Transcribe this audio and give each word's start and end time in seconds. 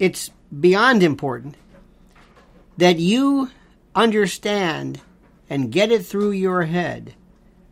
it's 0.00 0.30
beyond 0.58 1.04
important 1.04 1.54
that 2.76 2.98
you 2.98 3.50
understand 3.94 5.00
and 5.48 5.70
get 5.70 5.92
it 5.92 6.04
through 6.04 6.30
your 6.30 6.64
head 6.64 7.14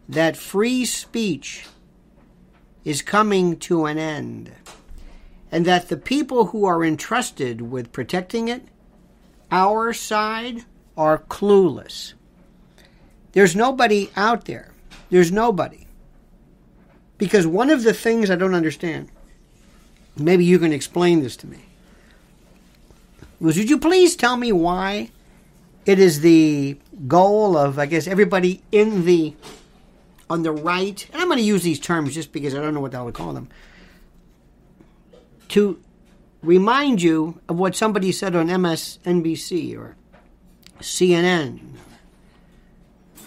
that 0.09 0.37
free 0.37 0.85
speech 0.85 1.67
is 2.85 3.03
coming 3.03 3.57
to 3.57 3.87
an 3.87 3.99
end 3.99 4.53
and 5.51 5.65
that 5.65 5.89
the 5.89 5.97
people 5.97 6.47
who 6.47 6.67
are 6.67 6.85
entrusted 6.85 7.63
with 7.63 7.93
protecting 7.93 8.49
it, 8.49 8.63
our 9.51 9.95
side, 9.95 10.65
are 10.97 11.19
clueless. 11.31 12.13
There's 13.33 13.57
nobody 13.57 14.11
out 14.17 14.45
there. 14.45 14.73
There's 15.09 15.33
nobody. 15.33 15.87
Because 17.17 17.47
one 17.47 17.71
of 17.71 17.83
the 17.83 17.95
things 17.95 18.31
I 18.31 18.37
don't 18.37 18.55
understand, 18.55 19.09
maybe 20.17 20.45
you 20.45 20.59
can 20.59 20.73
explain 20.73 21.23
this 21.23 21.37
to 21.39 21.47
me, 21.47 21.68
would 23.41 23.57
you 23.71 23.79
please 23.79 24.17
tell 24.17 24.37
me 24.37 24.53
why 24.53 25.11
it 25.87 25.99
is 25.99 26.21
the 26.21 26.79
goal 27.07 27.57
of, 27.57 27.79
I 27.79 27.87
guess, 27.87 28.07
everybody 28.07 28.63
in 28.73 29.05
the 29.05 29.35
on 30.31 30.43
the 30.43 30.53
right, 30.53 31.09
and 31.13 31.23
I'm 31.23 31.29
going 31.29 31.39
to 31.39 31.45
use 31.45 31.63
these 31.63 31.81
terms 31.81 32.15
just 32.15 32.33
because 32.33 32.55
I 32.55 32.61
don't 32.61 32.75
know 32.75 32.81
what 32.81 32.91
the 32.91 32.99
hell 32.99 33.07
to 33.07 33.13
call 33.13 33.33
them, 33.33 33.49
to 35.49 35.83
remind 36.43 37.01
you 37.01 37.41
of 37.49 37.59
what 37.59 37.75
somebody 37.75 38.13
said 38.13 38.37
on 38.37 38.49
MSNBC 38.49 39.79
or 39.79 39.97
CNN. 40.81 41.61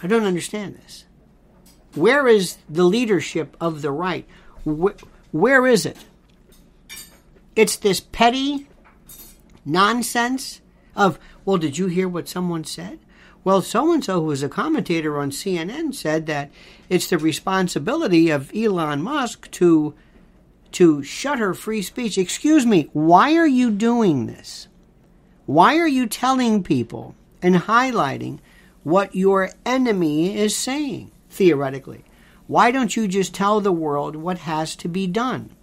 I 0.03 0.07
don't 0.07 0.25
understand 0.25 0.75
this. 0.75 1.05
Where 1.95 2.27
is 2.27 2.57
the 2.69 2.83
leadership 2.83 3.57
of 3.59 3.81
the 3.81 3.91
right? 3.91 4.27
where, 4.63 4.95
where 5.31 5.67
is 5.67 5.85
it? 5.85 5.97
It's 7.55 7.75
this 7.75 7.99
petty 7.99 8.67
nonsense 9.65 10.61
of, 10.95 11.19
well, 11.45 11.57
did 11.57 11.77
you 11.77 11.87
hear 11.87 12.07
what 12.07 12.27
someone 12.27 12.63
said? 12.63 12.99
Well, 13.43 13.61
so 13.61 13.91
and 13.91 14.03
so, 14.03 14.19
who 14.21 14.27
was 14.27 14.43
a 14.43 14.49
commentator 14.49 15.17
on 15.17 15.31
CNN, 15.31 15.95
said 15.95 16.27
that 16.27 16.51
it's 16.89 17.07
the 17.07 17.17
responsibility 17.17 18.29
of 18.29 18.51
Elon 18.55 19.01
Musk 19.01 19.49
to 19.51 19.95
to 20.73 21.03
shutter 21.03 21.53
free 21.53 21.81
speech. 21.81 22.17
Excuse 22.17 22.65
me, 22.65 22.89
why 22.93 23.35
are 23.35 23.47
you 23.47 23.71
doing 23.71 24.25
this? 24.25 24.67
Why 25.45 25.77
are 25.77 25.87
you 25.87 26.05
telling 26.07 26.63
people 26.63 27.15
and 27.41 27.55
highlighting 27.55 28.39
what 28.83 29.13
your 29.13 29.49
enemy 29.65 30.37
is 30.37 30.55
saying, 30.55 31.11
theoretically? 31.29 32.05
Why 32.47 32.71
don't 32.71 32.95
you 32.95 33.07
just 33.07 33.33
tell 33.33 33.59
the 33.59 33.71
world 33.71 34.15
what 34.15 34.39
has 34.39 34.75
to 34.77 34.87
be 34.87 35.07
done? 35.07 35.55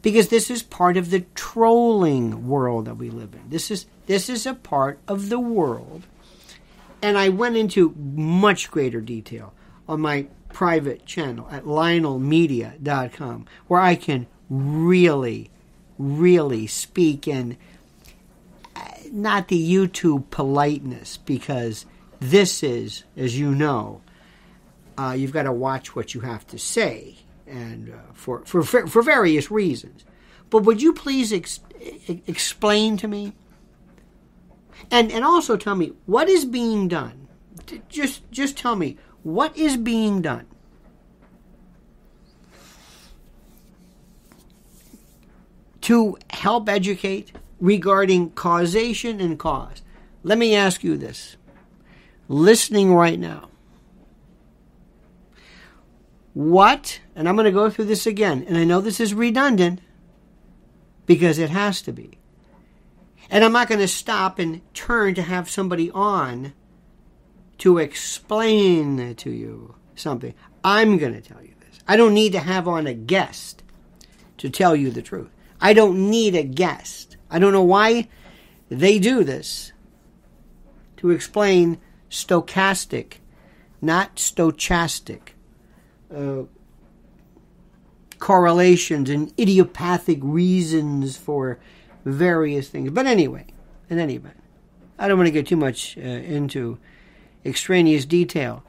Because 0.00 0.28
this 0.28 0.50
is 0.50 0.62
part 0.62 0.96
of 0.96 1.10
the 1.10 1.20
trolling 1.34 2.46
world 2.46 2.84
that 2.84 2.96
we 2.96 3.10
live 3.10 3.34
in. 3.34 3.50
This 3.50 3.70
is 3.70 3.86
this 4.06 4.28
is 4.28 4.46
a 4.46 4.54
part 4.54 5.00
of 5.08 5.28
the 5.28 5.40
world 5.40 6.04
and 7.02 7.16
I 7.16 7.28
went 7.28 7.56
into 7.56 7.94
much 7.96 8.70
greater 8.70 9.00
detail 9.00 9.54
on 9.88 10.00
my 10.00 10.26
private 10.52 11.06
channel 11.06 11.48
at 11.50 11.64
lionelmedia.com, 11.64 13.46
where 13.66 13.80
I 13.80 13.94
can 13.94 14.26
really, 14.50 15.50
really 15.98 16.66
speak 16.66 17.28
in 17.28 17.56
uh, 18.74 18.80
not 19.12 19.48
the 19.48 19.72
YouTube 19.72 20.30
politeness, 20.30 21.18
because 21.18 21.86
this 22.20 22.62
is, 22.62 23.04
as 23.16 23.38
you 23.38 23.54
know, 23.54 24.00
uh, 24.96 25.14
you've 25.16 25.32
got 25.32 25.44
to 25.44 25.52
watch 25.52 25.94
what 25.94 26.14
you 26.14 26.22
have 26.22 26.46
to 26.48 26.58
say, 26.58 27.18
and 27.48 27.90
uh, 27.90 28.12
for, 28.12 28.44
for 28.44 28.62
for 28.62 29.02
various 29.02 29.50
reasons. 29.50 30.04
But 30.50 30.62
would 30.64 30.80
you 30.80 30.92
please 30.92 31.32
ex- 31.32 31.60
explain 32.26 32.96
to 32.98 33.08
me? 33.08 33.32
And 34.90 35.10
and 35.10 35.24
also 35.24 35.56
tell 35.56 35.74
me 35.74 35.92
what 36.06 36.28
is 36.28 36.44
being 36.44 36.88
done. 36.88 37.28
Just 37.88 38.30
just 38.30 38.56
tell 38.56 38.76
me 38.76 38.96
what 39.22 39.56
is 39.56 39.76
being 39.76 40.22
done. 40.22 40.46
To 45.82 46.18
help 46.30 46.68
educate 46.68 47.32
regarding 47.60 48.30
causation 48.30 49.20
and 49.20 49.38
cause. 49.38 49.82
Let 50.22 50.38
me 50.38 50.54
ask 50.54 50.84
you 50.84 50.96
this. 50.96 51.36
Listening 52.28 52.94
right 52.94 53.18
now. 53.18 53.48
What, 56.38 57.00
and 57.16 57.28
I'm 57.28 57.34
going 57.34 57.46
to 57.46 57.50
go 57.50 57.68
through 57.68 57.86
this 57.86 58.06
again, 58.06 58.44
and 58.46 58.56
I 58.56 58.62
know 58.62 58.80
this 58.80 59.00
is 59.00 59.12
redundant 59.12 59.80
because 61.04 61.36
it 61.36 61.50
has 61.50 61.82
to 61.82 61.92
be. 61.92 62.20
And 63.28 63.42
I'm 63.42 63.50
not 63.50 63.66
going 63.66 63.80
to 63.80 63.88
stop 63.88 64.38
and 64.38 64.60
turn 64.72 65.16
to 65.16 65.22
have 65.22 65.50
somebody 65.50 65.90
on 65.90 66.52
to 67.58 67.78
explain 67.78 69.16
to 69.16 69.30
you 69.30 69.74
something. 69.96 70.32
I'm 70.62 70.96
going 70.96 71.12
to 71.12 71.20
tell 71.20 71.42
you 71.42 71.54
this. 71.58 71.80
I 71.88 71.96
don't 71.96 72.14
need 72.14 72.30
to 72.34 72.38
have 72.38 72.68
on 72.68 72.86
a 72.86 72.94
guest 72.94 73.64
to 74.36 74.48
tell 74.48 74.76
you 74.76 74.92
the 74.92 75.02
truth. 75.02 75.34
I 75.60 75.72
don't 75.72 76.08
need 76.08 76.36
a 76.36 76.44
guest. 76.44 77.16
I 77.28 77.40
don't 77.40 77.52
know 77.52 77.64
why 77.64 78.06
they 78.68 79.00
do 79.00 79.24
this 79.24 79.72
to 80.98 81.10
explain 81.10 81.80
stochastic, 82.08 83.14
not 83.82 84.14
stochastic, 84.14 85.30
uh, 86.14 86.42
correlations 88.18 89.10
and 89.10 89.32
idiopathic 89.38 90.18
reasons 90.22 91.16
for 91.16 91.58
various 92.04 92.68
things. 92.68 92.90
But 92.90 93.06
anyway, 93.06 93.46
in 93.88 93.98
any 93.98 94.16
event, 94.16 94.36
I 94.98 95.08
don't 95.08 95.18
want 95.18 95.28
to 95.28 95.32
get 95.32 95.46
too 95.46 95.56
much 95.56 95.96
uh, 95.96 96.00
into 96.00 96.78
extraneous 97.44 98.04
detail. 98.04 98.64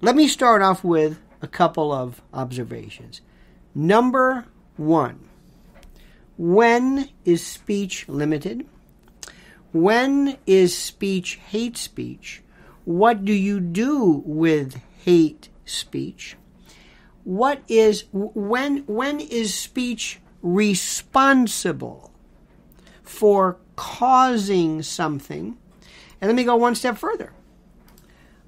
Let 0.00 0.16
me 0.16 0.28
start 0.28 0.62
off 0.62 0.82
with 0.82 1.20
a 1.42 1.46
couple 1.46 1.92
of 1.92 2.22
observations. 2.32 3.20
Number 3.74 4.46
one, 4.76 5.28
when 6.38 7.10
is 7.24 7.46
speech 7.46 8.08
limited? 8.08 8.66
When 9.72 10.38
is 10.46 10.76
speech 10.76 11.38
hate 11.48 11.76
speech? 11.76 12.42
What 12.84 13.24
do 13.24 13.32
you 13.32 13.60
do 13.60 14.22
with 14.24 14.80
hate 15.04 15.48
speech? 15.64 16.36
What 17.24 17.62
is 17.68 18.04
when 18.12 18.78
when 18.86 19.20
is 19.20 19.54
speech 19.54 20.20
responsible 20.42 22.10
for 23.02 23.58
causing 23.76 24.82
something. 24.82 25.56
And 26.20 26.28
let 26.28 26.34
me 26.34 26.44
go 26.44 26.56
one 26.56 26.74
step 26.74 26.98
further. 26.98 27.32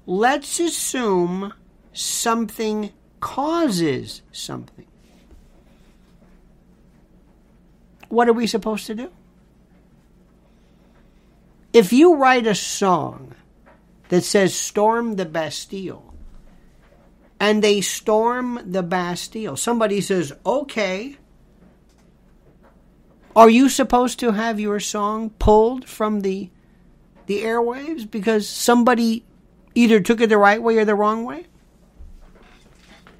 Let's 0.05 0.59
assume 0.59 1.53
something 1.91 2.91
causes 3.19 4.21
something. 4.31 4.85
What 8.09 8.29
are 8.29 8.33
we 8.33 8.47
supposed 8.47 8.85
to 8.87 8.95
do? 8.95 9.11
If 11.71 11.91
you 11.91 12.15
write 12.15 12.45
a 12.45 12.53
song 12.53 13.33
that 14.09 14.23
says 14.23 14.53
storm 14.53 15.15
the 15.15 15.25
Bastille, 15.25 16.12
and 17.43 17.61
they 17.61 17.81
storm 17.81 18.57
the 18.71 18.81
Bastille, 18.81 19.57
somebody 19.57 19.99
says, 19.99 20.31
okay, 20.45 21.17
are 23.35 23.49
you 23.49 23.67
supposed 23.67 24.17
to 24.19 24.31
have 24.31 24.61
your 24.61 24.79
song 24.79 25.29
pulled 25.29 25.83
from 25.89 26.21
the 26.21 26.49
the 27.25 27.41
airwaves 27.41 28.09
because 28.09 28.47
somebody 28.47 29.25
either 29.75 29.99
took 29.99 30.21
it 30.21 30.27
the 30.27 30.37
right 30.37 30.63
way 30.63 30.77
or 30.77 30.85
the 30.85 30.95
wrong 30.95 31.25
way? 31.25 31.45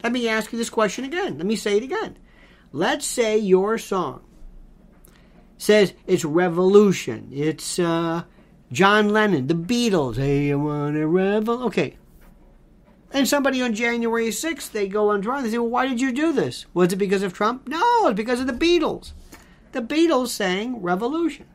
Let 0.02 0.14
me 0.14 0.30
ask 0.30 0.54
you 0.54 0.58
this 0.58 0.70
question 0.70 1.04
again. 1.04 1.38
Let 1.38 1.46
me 1.46 1.58
say 1.58 1.76
it 1.76 1.84
again. 1.84 2.18
Let's 2.72 3.06
say 3.06 3.38
your 3.38 3.78
song 3.78 4.24
says 5.58 5.94
it's 6.08 6.24
revolution. 6.24 7.28
It's 7.34 7.78
uh, 7.78 8.24
John 8.72 9.10
Lennon, 9.10 9.48
the 9.48 9.54
Beatles. 9.54 10.16
Hey, 10.16 10.46
you 10.46 10.60
want 10.60 10.96
a 10.96 11.06
revel? 11.06 11.64
Okay. 11.64 11.98
And 13.14 13.28
somebody 13.28 13.62
on 13.62 13.76
January 13.76 14.30
6th, 14.30 14.72
they 14.72 14.88
go 14.88 15.12
on 15.12 15.22
Twitter. 15.22 15.44
They 15.44 15.52
say, 15.52 15.58
well, 15.60 15.70
why 15.70 15.88
did 15.88 16.02
you 16.02 16.12
do 16.12 16.34
this? 16.34 16.66
Was 16.74 16.92
it 16.92 16.96
because 16.96 17.22
of 17.22 17.32
Trump? 17.32 17.68
No, 17.68 18.08
it's 18.08 18.18
because 18.18 18.40
of 18.40 18.48
the 18.48 18.54
Beatles. 18.54 19.12
The 19.72 19.82
Beatles 19.82 20.30
sang 20.30 20.82
Revolution. 20.82 21.46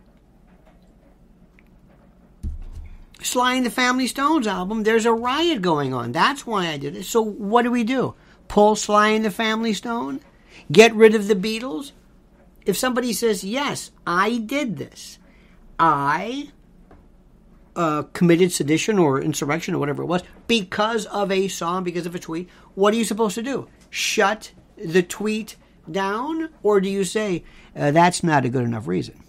Sly 3.21 3.55
and 3.55 3.67
the 3.67 3.71
Family 3.71 4.07
Stones 4.07 4.47
album, 4.47 4.85
there's 4.85 5.05
a 5.05 5.13
riot 5.13 5.61
going 5.61 5.93
on. 5.93 6.13
That's 6.13 6.47
why 6.47 6.69
I 6.69 6.77
did 6.77 6.97
it. 6.97 7.05
So 7.05 7.21
what 7.21 7.63
do 7.63 7.71
we 7.73 7.83
do? 7.83 8.15
Pull 8.47 8.77
Sly 8.77 9.09
and 9.09 9.25
the 9.25 9.31
Family 9.31 9.75
Stone? 9.75 10.21
Get 10.71 10.95
rid 10.95 11.17
of 11.17 11.27
the 11.27 11.35
Beatles? 11.35 11.91
If 12.65 12.77
somebody 12.77 13.13
says, 13.13 13.43
yes, 13.43 13.91
I 14.07 14.39
did 14.39 14.77
this, 14.77 15.19
I 15.79 16.51
uh, 17.79 18.03
committed 18.13 18.51
sedition 18.51 18.99
or 18.99 19.23
insurrection 19.23 19.73
or 19.73 19.79
whatever 19.79 20.03
it 20.03 20.07
was 20.07 20.25
because 20.49 21.07
of 21.07 21.31
a 21.31 21.47
song, 21.47 21.85
because 21.85 22.07
of 22.07 22.15
a 22.15 22.19
tweet, 22.19 22.51
what 22.75 22.93
are 22.93 22.97
you 22.97 23.05
supposed 23.05 23.37
to 23.37 23.43
do? 23.43 23.69
Shut 23.89 24.51
the 24.77 25.03
tweet 25.03 25.55
down, 25.91 26.51
or 26.65 26.81
do 26.81 26.91
you 26.91 27.05
say, 27.05 27.45
uh, 27.77 27.93
that's 27.93 28.25
not 28.25 28.45
a 28.45 28.49
good 28.49 28.65
enough 28.65 28.89
reason? 28.89 29.23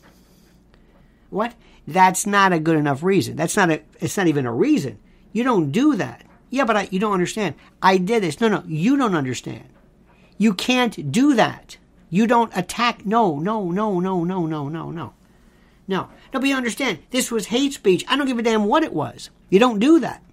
What? 1.30 1.54
That's 1.88 2.26
not 2.26 2.52
a 2.52 2.60
good 2.60 2.76
enough 2.76 3.04
reason. 3.04 3.36
That's 3.36 3.56
not 3.56 3.70
a, 3.70 3.82
it's 4.00 4.18
not 4.18 4.28
even 4.28 4.48
a 4.48 4.54
reason. 4.54 4.98
You 5.32 5.44
don't 5.44 5.72
do 5.72 5.96
that. 5.96 6.26
Yeah, 6.50 6.66
but 6.66 6.76
I, 6.76 6.88
you 6.90 6.98
don't 6.98 7.14
understand. 7.14 7.54
I 7.84 7.98
did 7.98 8.24
this. 8.24 8.42
No, 8.42 8.48
no, 8.48 8.64
you 8.66 8.98
don't 8.98 9.16
understand. 9.16 9.70
You 10.40 10.56
can't 10.56 11.12
do 11.12 11.36
that. 11.36 11.78
You 12.10 12.26
don't 12.26 12.52
attack. 12.58 13.06
No, 13.06 13.38
no, 13.38 13.70
no, 13.70 14.00
no, 14.00 14.24
no, 14.24 14.46
no, 14.48 14.70
no, 14.70 14.90
no. 14.90 15.14
No. 15.90 16.08
No, 16.32 16.40
but 16.40 16.44
you 16.44 16.56
understand. 16.56 17.00
This 17.10 17.32
was 17.32 17.48
hate 17.48 17.74
speech. 17.74 18.06
I 18.08 18.16
don't 18.16 18.28
give 18.28 18.38
a 18.38 18.44
damn 18.44 18.66
what 18.66 18.84
it 18.84 18.94
was. 18.94 19.32
You 19.50 19.58
don't 19.58 19.80
do 19.80 20.00
that. 20.00 20.24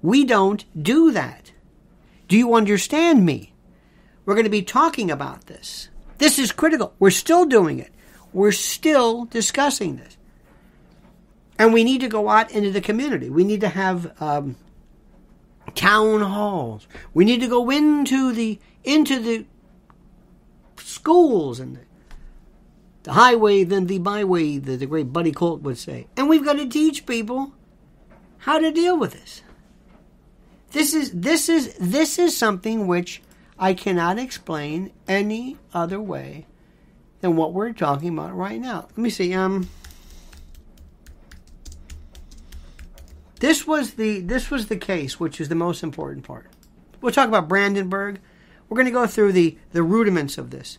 We 0.00 0.24
don't 0.24 0.64
do 0.80 1.10
that. 1.10 1.50
Do 2.28 2.38
you 2.38 2.54
understand 2.54 3.26
me? 3.26 3.52
We're 4.24 4.34
going 4.34 4.44
to 4.44 4.50
be 4.50 4.62
talking 4.62 5.10
about 5.10 5.46
this. 5.46 5.88
This 6.18 6.38
is 6.38 6.52
critical. 6.52 6.94
We're 7.00 7.10
still 7.10 7.44
doing 7.44 7.80
it. 7.80 7.90
We're 8.32 8.52
still 8.52 9.24
discussing 9.24 9.96
this. 9.96 10.16
And 11.58 11.72
we 11.72 11.82
need 11.82 12.00
to 12.02 12.08
go 12.08 12.28
out 12.28 12.52
into 12.52 12.70
the 12.70 12.80
community. 12.80 13.28
We 13.28 13.42
need 13.42 13.62
to 13.62 13.68
have 13.68 14.12
um, 14.22 14.54
town 15.74 16.20
halls. 16.20 16.86
We 17.12 17.24
need 17.24 17.40
to 17.40 17.48
go 17.48 17.68
into 17.68 18.32
the 18.32 18.60
into 18.84 19.18
the 19.18 19.44
schools 20.76 21.58
and 21.58 21.76
the, 21.76 21.80
the 23.04 23.12
highway, 23.12 23.64
then 23.64 23.86
the 23.86 23.98
byway, 23.98 24.58
the, 24.58 24.76
the 24.76 24.86
great 24.86 25.12
Buddy 25.12 25.30
Colt 25.30 25.62
would 25.62 25.78
say. 25.78 26.08
And 26.16 26.28
we've 26.28 26.44
got 26.44 26.54
to 26.54 26.66
teach 26.66 27.06
people 27.06 27.52
how 28.38 28.58
to 28.58 28.72
deal 28.72 28.98
with 28.98 29.12
this. 29.12 29.42
This 30.72 30.92
is 30.92 31.12
this 31.12 31.48
is 31.48 31.74
this 31.78 32.18
is 32.18 32.36
something 32.36 32.88
which 32.88 33.22
I 33.58 33.74
cannot 33.74 34.18
explain 34.18 34.90
any 35.06 35.56
other 35.72 36.00
way 36.00 36.46
than 37.20 37.36
what 37.36 37.52
we're 37.52 37.72
talking 37.72 38.08
about 38.08 38.34
right 38.34 38.60
now. 38.60 38.88
Let 38.90 38.98
me 38.98 39.10
see. 39.10 39.32
Um, 39.32 39.68
this 43.38 43.66
was 43.66 43.94
the 43.94 44.20
this 44.20 44.50
was 44.50 44.66
the 44.66 44.76
case, 44.76 45.20
which 45.20 45.40
is 45.40 45.48
the 45.48 45.54
most 45.54 45.82
important 45.82 46.26
part. 46.26 46.50
We'll 47.00 47.12
talk 47.12 47.28
about 47.28 47.48
Brandenburg. 47.48 48.18
We're 48.68 48.76
going 48.76 48.86
to 48.86 48.90
go 48.90 49.06
through 49.06 49.32
the 49.32 49.56
the 49.72 49.82
rudiments 49.82 50.38
of 50.38 50.50
this, 50.50 50.78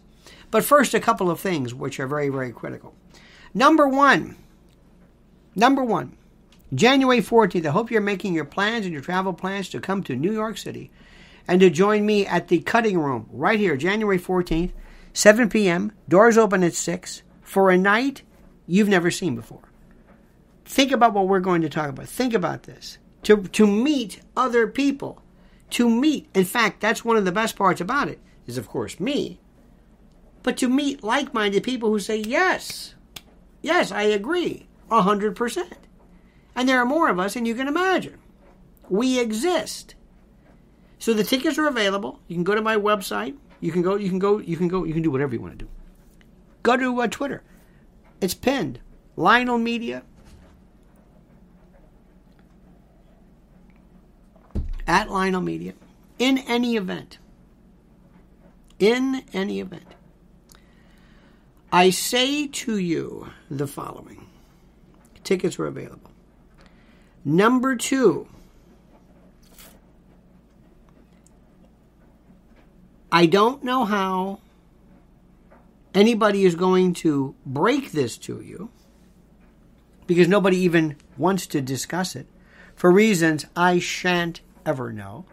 but 0.55 0.63
first, 0.63 0.93
a 0.93 1.01
couple 1.01 1.29
of 1.29 1.41
things 1.41 1.73
which 1.73 1.99
are 1.99 2.07
very 2.07 2.29
very 2.29 2.53
critical. 2.53 2.95
Number 3.53 3.89
one. 3.89 4.37
Number 5.53 5.83
one. 5.83 6.15
January 6.73 7.19
14th. 7.19 7.65
I 7.65 7.71
hope 7.71 7.91
you're 7.91 7.99
making 7.99 8.33
your 8.33 8.45
plans 8.45 8.85
and 8.85 8.93
your 8.93 9.01
travel 9.01 9.33
plans 9.33 9.67
to 9.71 9.81
come 9.81 10.01
to 10.03 10.15
New 10.15 10.31
York 10.31 10.57
City 10.57 10.91
and 11.45 11.59
to 11.59 11.69
join 11.69 12.05
me 12.05 12.25
at 12.25 12.47
the 12.47 12.59
cutting 12.59 12.97
room 12.97 13.27
right 13.33 13.59
here, 13.59 13.75
January 13.75 14.17
14th, 14.17 14.71
7 15.11 15.49
p.m. 15.49 15.91
Doors 16.07 16.37
open 16.37 16.63
at 16.63 16.73
6 16.73 17.21
for 17.41 17.69
a 17.69 17.77
night 17.77 18.21
you've 18.65 18.87
never 18.87 19.11
seen 19.11 19.35
before. 19.35 19.67
Think 20.63 20.93
about 20.93 21.11
what 21.11 21.27
we're 21.27 21.41
going 21.41 21.63
to 21.63 21.69
talk 21.69 21.89
about. 21.89 22.07
Think 22.07 22.33
about 22.33 22.63
this. 22.63 22.97
To, 23.23 23.43
to 23.43 23.67
meet 23.67 24.21
other 24.37 24.67
people. 24.67 25.21
To 25.71 25.89
meet. 25.89 26.29
In 26.33 26.45
fact, 26.45 26.79
that's 26.79 27.03
one 27.03 27.17
of 27.17 27.25
the 27.25 27.33
best 27.33 27.57
parts 27.57 27.81
about 27.81 28.07
it, 28.07 28.21
is 28.47 28.57
of 28.57 28.69
course 28.69 29.01
me. 29.01 29.41
But 30.45 30.57
to 30.57 30.69
meet 30.69 31.03
like 31.03 31.33
minded 31.33 31.63
people 31.63 31.89
who 31.89 31.97
say, 31.97 32.17
yes, 32.17 32.93
yes, 33.63 33.91
I 33.91 34.03
agree, 34.03 34.67
100%. 34.91 35.71
And 36.55 36.69
there 36.69 36.79
are 36.79 36.85
more 36.85 37.09
of 37.09 37.17
us 37.17 37.33
than 37.33 37.47
you 37.47 37.55
can 37.55 37.67
imagine. 37.67 38.19
We 38.87 39.19
exist. 39.19 39.95
So 40.99 41.15
the 41.15 41.23
tickets 41.23 41.57
are 41.57 41.65
available. 41.65 42.19
You 42.27 42.35
can 42.35 42.43
go 42.43 42.53
to 42.53 42.61
my 42.61 42.75
website. 42.75 43.35
You 43.59 43.71
can 43.71 43.81
go. 43.81 43.95
You 43.95 44.07
can 44.07 44.19
go. 44.19 44.37
You 44.37 44.55
can 44.55 44.67
go. 44.67 44.83
You 44.83 44.93
can 44.93 45.01
do 45.01 45.09
whatever 45.09 45.33
you 45.33 45.41
want 45.41 45.57
to 45.57 45.65
do. 45.65 45.71
Go 46.61 46.77
to 46.77 47.01
uh, 47.01 47.07
Twitter. 47.07 47.41
It's 48.21 48.35
pinned. 48.35 48.79
Lionel 49.15 49.57
Media. 49.57 50.03
At 54.85 55.09
Lionel 55.09 55.41
Media. 55.41 55.73
In 56.19 56.37
any 56.37 56.75
event. 56.75 57.17
In 58.77 59.23
any 59.33 59.59
event. 59.59 59.94
I 61.75 61.89
say 61.89 62.47
to 62.47 62.77
you 62.77 63.31
the 63.51 63.67
following. 63.67 64.27
Tickets 65.25 65.59
are 65.59 65.65
available. 65.65 66.09
Number 67.25 67.75
two, 67.75 68.29
I 73.11 73.25
don't 73.25 73.61
know 73.61 73.83
how 73.83 74.39
anybody 75.93 76.45
is 76.45 76.55
going 76.55 76.93
to 76.93 77.35
break 77.45 77.91
this 77.91 78.17
to 78.19 78.39
you 78.39 78.69
because 80.07 80.29
nobody 80.29 80.59
even 80.59 80.95
wants 81.17 81.45
to 81.47 81.59
discuss 81.59 82.15
it 82.15 82.27
for 82.77 82.89
reasons 82.89 83.47
I 83.53 83.79
shan't 83.79 84.39
ever 84.65 84.93
know. 84.93 85.25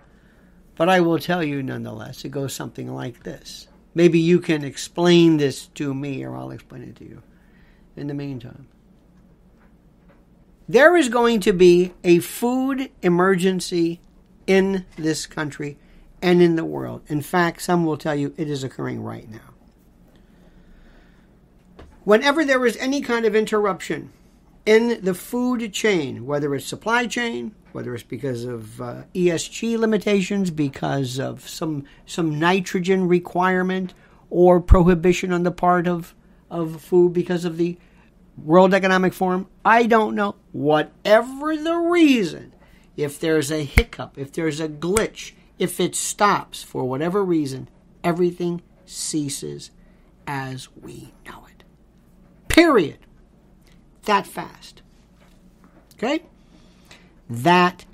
But 0.75 0.89
I 0.89 1.03
will 1.03 1.21
tell 1.21 1.45
you 1.45 1.63
nonetheless. 1.63 2.25
It 2.25 2.31
goes 2.31 2.53
something 2.53 2.93
like 2.93 3.23
this. 3.23 3.69
Maybe 3.95 4.19
you 4.19 4.41
can 4.41 4.65
explain 4.65 5.37
this 5.37 5.67
to 5.69 5.93
me, 5.93 6.25
or 6.25 6.37
I'll 6.37 6.51
explain 6.51 6.83
it 6.83 6.97
to 6.97 7.05
you 7.05 7.23
in 7.97 8.07
the 8.07 8.15
meantime. 8.15 8.67
There 10.69 10.97
is 10.97 11.09
going 11.09 11.41
to 11.41 11.53
be 11.53 11.93
a 12.03 12.21
food 12.21 12.91
emergency 13.03 14.01
in 14.47 14.87
this 14.97 15.27
country 15.27 15.77
and 16.23 16.41
in 16.41 16.57
the 16.57 16.65
world. 16.65 17.03
In 17.09 17.21
fact, 17.21 17.63
some 17.63 17.85
will 17.85 17.99
tell 17.99 18.15
you 18.15 18.33
it 18.37 18.49
is 18.49 18.65
occurring 18.65 19.03
right 19.03 19.29
now. 19.29 19.41
Whenever 22.05 22.45
there 22.45 22.65
is 22.65 22.77
any 22.79 23.01
kind 23.01 23.25
of 23.25 23.35
interruption 23.35 24.13
in 24.65 25.01
the 25.05 25.15
food 25.15 25.73
chain, 25.73 26.27
whether 26.27 26.55
it's 26.55 26.67
supply 26.67 27.07
chain, 27.07 27.55
whether 27.75 27.95
it's 27.95 28.03
because 28.03 28.45
of 28.45 28.81
uh, 28.81 29.03
ESG 29.15 29.79
limitations, 29.79 30.51
because 30.51 31.19
of 31.19 31.49
some 31.49 31.85
some 32.07 32.39
nitrogen 32.39 33.09
requirement, 33.09 33.95
or 34.31 34.61
prohibition 34.61 35.33
on 35.33 35.43
the 35.43 35.51
part 35.51 35.87
of 35.87 36.15
of 36.51 36.81
food 36.83 37.13
because 37.13 37.45
of 37.45 37.57
the 37.57 37.79
World 38.37 38.75
Economic 38.75 39.13
Forum, 39.13 39.47
I 39.65 39.87
don't 39.87 40.15
know. 40.15 40.37
Whatever 40.53 41.57
the 41.57 41.77
reason, 41.77 42.55
if 42.97 43.19
there's 43.21 43.51
a 43.51 43.65
hiccup, 43.65 44.19
if 44.19 44.33
there's 44.33 44.61
a 44.61 44.69
glitch, 44.69 45.33
if 45.59 45.81
it 45.81 45.95
stops 45.95 46.63
for 46.63 46.85
whatever 46.85 47.25
reason, 47.25 47.69
everything 48.03 48.63
ceases 48.87 49.71
as 50.27 50.69
we 50.75 51.13
know 51.27 51.47
it. 51.49 51.65
Period. 52.49 52.99
That 54.05 54.27
fast. 54.27 54.83
Okay? 55.95 56.25
That 57.29 57.85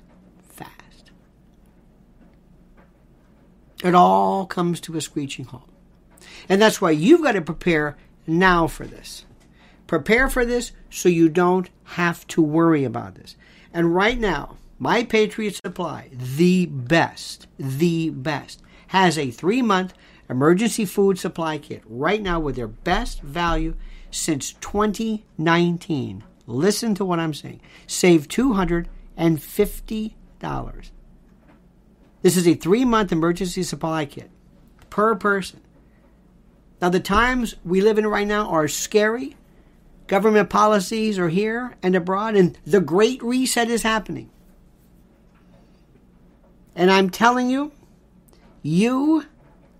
fast. 0.49 1.11
It 3.83 3.95
all 3.95 4.45
comes 4.45 4.79
to 4.81 4.97
a 4.97 5.01
screeching 5.01 5.45
halt. 5.45 5.69
And 6.47 6.61
that's 6.61 6.81
why 6.81 6.91
you've 6.91 7.23
got 7.23 7.33
to 7.33 7.41
prepare 7.41 7.97
now 8.25 8.67
for 8.67 8.85
this. 8.85 9.25
Prepare 9.87 10.29
for 10.29 10.45
this 10.45 10.71
so 10.89 11.09
you 11.09 11.29
don't 11.29 11.69
have 11.83 12.25
to 12.27 12.41
worry 12.41 12.83
about 12.83 13.15
this. 13.15 13.35
And 13.73 13.95
right 13.95 14.19
now, 14.19 14.57
My 14.77 15.03
Patriot 15.03 15.55
Supply, 15.55 16.09
the 16.11 16.65
best, 16.67 17.47
the 17.57 18.09
best, 18.09 18.61
has 18.87 19.17
a 19.17 19.31
three 19.31 19.61
month 19.61 19.93
emergency 20.29 20.85
food 20.85 21.17
supply 21.17 21.57
kit 21.57 21.81
right 21.87 22.21
now 22.21 22.39
with 22.39 22.55
their 22.55 22.67
best 22.67 23.21
value 23.21 23.75
since 24.11 24.53
2019. 24.53 26.23
Listen 26.45 26.95
to 26.95 27.05
what 27.05 27.19
I'm 27.19 27.33
saying. 27.33 27.61
Save 27.87 28.27
$250. 29.19 30.13
This 32.21 32.37
is 32.37 32.47
a 32.47 32.53
three 32.55 32.85
month 32.85 33.11
emergency 33.11 33.63
supply 33.63 34.05
kit 34.05 34.29
per 34.89 35.15
person. 35.15 35.61
Now, 36.81 36.89
the 36.89 36.99
times 36.99 37.55
we 37.65 37.81
live 37.81 37.97
in 37.97 38.07
right 38.07 38.27
now 38.27 38.47
are 38.49 38.67
scary. 38.67 39.35
Government 40.07 40.49
policies 40.49 41.19
are 41.19 41.29
here 41.29 41.75
and 41.83 41.95
abroad, 41.95 42.35
and 42.35 42.57
the 42.65 42.81
Great 42.81 43.21
Reset 43.21 43.69
is 43.69 43.83
happening. 43.83 44.29
And 46.75 46.89
I'm 46.89 47.09
telling 47.09 47.49
you, 47.49 47.73
you 48.63 49.25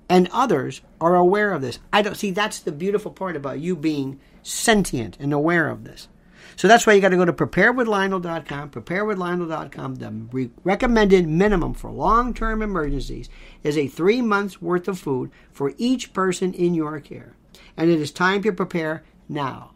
and 0.09 0.27
others 0.31 0.81
are 0.99 1.15
aware 1.15 1.53
of 1.53 1.61
this. 1.61 1.79
I 1.93 2.01
don't 2.01 2.17
see 2.17 2.31
that's 2.31 2.59
the 2.59 2.71
beautiful 2.71 3.11
part 3.11 3.35
about 3.35 3.59
you 3.59 3.75
being 3.75 4.19
sentient 4.43 5.17
and 5.19 5.31
aware 5.31 5.69
of 5.69 5.85
this. 5.85 6.09
So 6.59 6.67
that's 6.67 6.85
why 6.85 6.91
you 6.91 6.99
got 6.99 7.09
to 7.09 7.15
go 7.15 7.23
to 7.23 7.31
preparewithlionel.com. 7.31 8.71
Preparewithlionel.com. 8.71 9.95
The 9.95 10.11
re- 10.33 10.49
recommended 10.65 11.25
minimum 11.25 11.73
for 11.73 11.89
long 11.89 12.33
term 12.33 12.61
emergencies 12.61 13.29
is 13.63 13.77
a 13.77 13.87
three 13.87 14.21
months 14.21 14.61
worth 14.61 14.89
of 14.89 14.99
food 14.99 15.31
for 15.53 15.71
each 15.77 16.11
person 16.11 16.53
in 16.53 16.73
your 16.73 16.99
care. 16.99 17.37
And 17.77 17.89
it 17.89 18.01
is 18.01 18.11
time 18.11 18.43
to 18.43 18.51
prepare 18.51 19.05
now. 19.29 19.71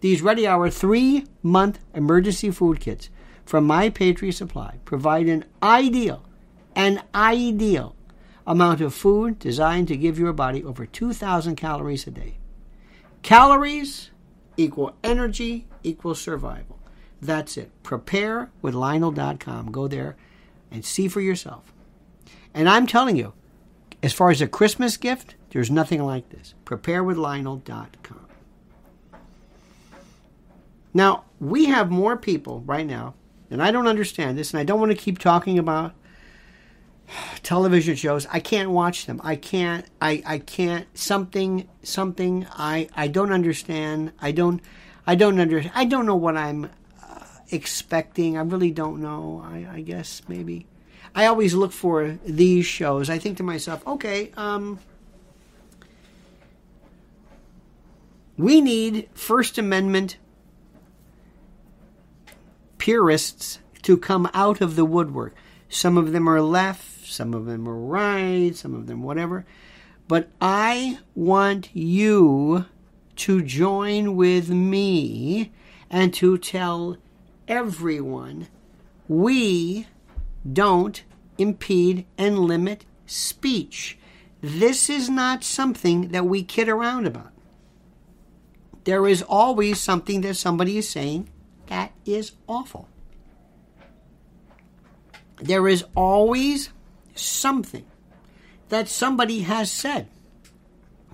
These 0.00 0.20
Ready 0.20 0.46
Hour 0.46 0.68
three 0.68 1.24
month 1.42 1.78
emergency 1.94 2.50
food 2.50 2.78
kits 2.78 3.08
from 3.46 3.64
My 3.64 3.88
Patriot 3.88 4.32
Supply 4.32 4.78
provide 4.84 5.28
an 5.28 5.46
ideal, 5.62 6.26
an 6.74 7.04
ideal 7.14 7.96
amount 8.46 8.82
of 8.82 8.92
food 8.92 9.38
designed 9.38 9.88
to 9.88 9.96
give 9.96 10.18
your 10.18 10.34
body 10.34 10.62
over 10.62 10.84
2,000 10.84 11.56
calories 11.56 12.06
a 12.06 12.10
day. 12.10 12.36
Calories 13.22 14.10
equal 14.56 14.94
energy 15.02 15.66
equals 15.82 16.20
survival. 16.20 16.78
That's 17.20 17.56
it. 17.56 17.70
Prepare 17.82 18.50
with 18.62 18.74
Lionel.com. 18.74 19.72
Go 19.72 19.88
there 19.88 20.16
and 20.70 20.84
see 20.84 21.08
for 21.08 21.20
yourself. 21.20 21.72
And 22.54 22.68
I'm 22.68 22.86
telling 22.86 23.16
you, 23.16 23.32
as 24.02 24.12
far 24.12 24.30
as 24.30 24.40
a 24.40 24.46
Christmas 24.46 24.96
gift, 24.96 25.34
there's 25.50 25.70
nothing 25.70 26.02
like 26.02 26.28
this. 26.30 26.54
Prepare 26.64 27.02
with 27.02 27.16
Lionel.com. 27.16 28.26
Now, 30.92 31.24
we 31.40 31.66
have 31.66 31.90
more 31.90 32.16
people 32.16 32.60
right 32.60 32.86
now, 32.86 33.14
and 33.50 33.62
I 33.62 33.70
don't 33.70 33.86
understand 33.86 34.38
this, 34.38 34.52
and 34.52 34.60
I 34.60 34.64
don't 34.64 34.80
want 34.80 34.92
to 34.92 34.96
keep 34.96 35.18
talking 35.18 35.58
about 35.58 35.94
television 37.42 37.96
shows. 37.96 38.26
I 38.30 38.40
can't 38.40 38.70
watch 38.70 39.06
them. 39.06 39.20
I 39.22 39.36
can't. 39.36 39.86
I, 40.00 40.22
I 40.26 40.38
can't. 40.38 40.86
Something. 40.96 41.68
Something. 41.82 42.46
I. 42.52 42.88
I 42.94 43.08
don't 43.08 43.32
understand. 43.32 44.12
I 44.20 44.32
don't. 44.32 44.60
I 45.06 45.14
don't 45.14 45.38
under. 45.38 45.64
I 45.74 45.84
don't 45.84 46.06
know 46.06 46.16
what 46.16 46.36
I'm 46.36 46.70
uh, 47.02 47.24
expecting. 47.50 48.36
I 48.36 48.42
really 48.42 48.70
don't 48.70 49.00
know. 49.00 49.44
I, 49.44 49.66
I 49.76 49.80
guess 49.80 50.22
maybe. 50.28 50.66
I 51.14 51.26
always 51.26 51.54
look 51.54 51.72
for 51.72 52.18
these 52.26 52.66
shows. 52.66 53.08
I 53.08 53.18
think 53.18 53.38
to 53.38 53.42
myself, 53.42 53.86
okay, 53.86 54.32
um, 54.36 54.78
we 58.36 58.60
need 58.60 59.08
First 59.14 59.56
Amendment 59.56 60.18
purists 62.76 63.60
to 63.82 63.96
come 63.96 64.28
out 64.34 64.60
of 64.60 64.76
the 64.76 64.84
woodwork. 64.84 65.34
Some 65.68 65.96
of 65.96 66.12
them 66.12 66.28
are 66.28 66.40
left, 66.40 66.84
some 67.06 67.34
of 67.34 67.46
them 67.46 67.68
are 67.68 67.78
right, 67.78 68.54
some 68.54 68.74
of 68.74 68.86
them 68.86 69.02
whatever. 69.02 69.44
But 70.08 70.28
I 70.40 70.98
want 71.14 71.70
you 71.74 72.66
to 73.16 73.42
join 73.42 74.14
with 74.16 74.50
me 74.50 75.52
and 75.90 76.12
to 76.14 76.38
tell 76.38 76.96
everyone 77.48 78.48
we 79.08 79.86
don't 80.50 81.02
impede 81.38 82.06
and 82.18 82.38
limit 82.40 82.84
speech. 83.06 83.98
This 84.40 84.90
is 84.90 85.08
not 85.08 85.42
something 85.42 86.08
that 86.08 86.26
we 86.26 86.42
kid 86.42 86.68
around 86.68 87.06
about. 87.06 87.32
There 88.84 89.08
is 89.08 89.22
always 89.22 89.80
something 89.80 90.20
that 90.20 90.34
somebody 90.34 90.78
is 90.78 90.88
saying 90.88 91.28
that 91.66 91.92
is 92.04 92.32
awful. 92.46 92.88
There 95.38 95.68
is 95.68 95.84
always 95.94 96.70
something 97.18 97.84
that 98.68 98.88
somebody 98.88 99.40
has 99.40 99.70
said 99.70 100.08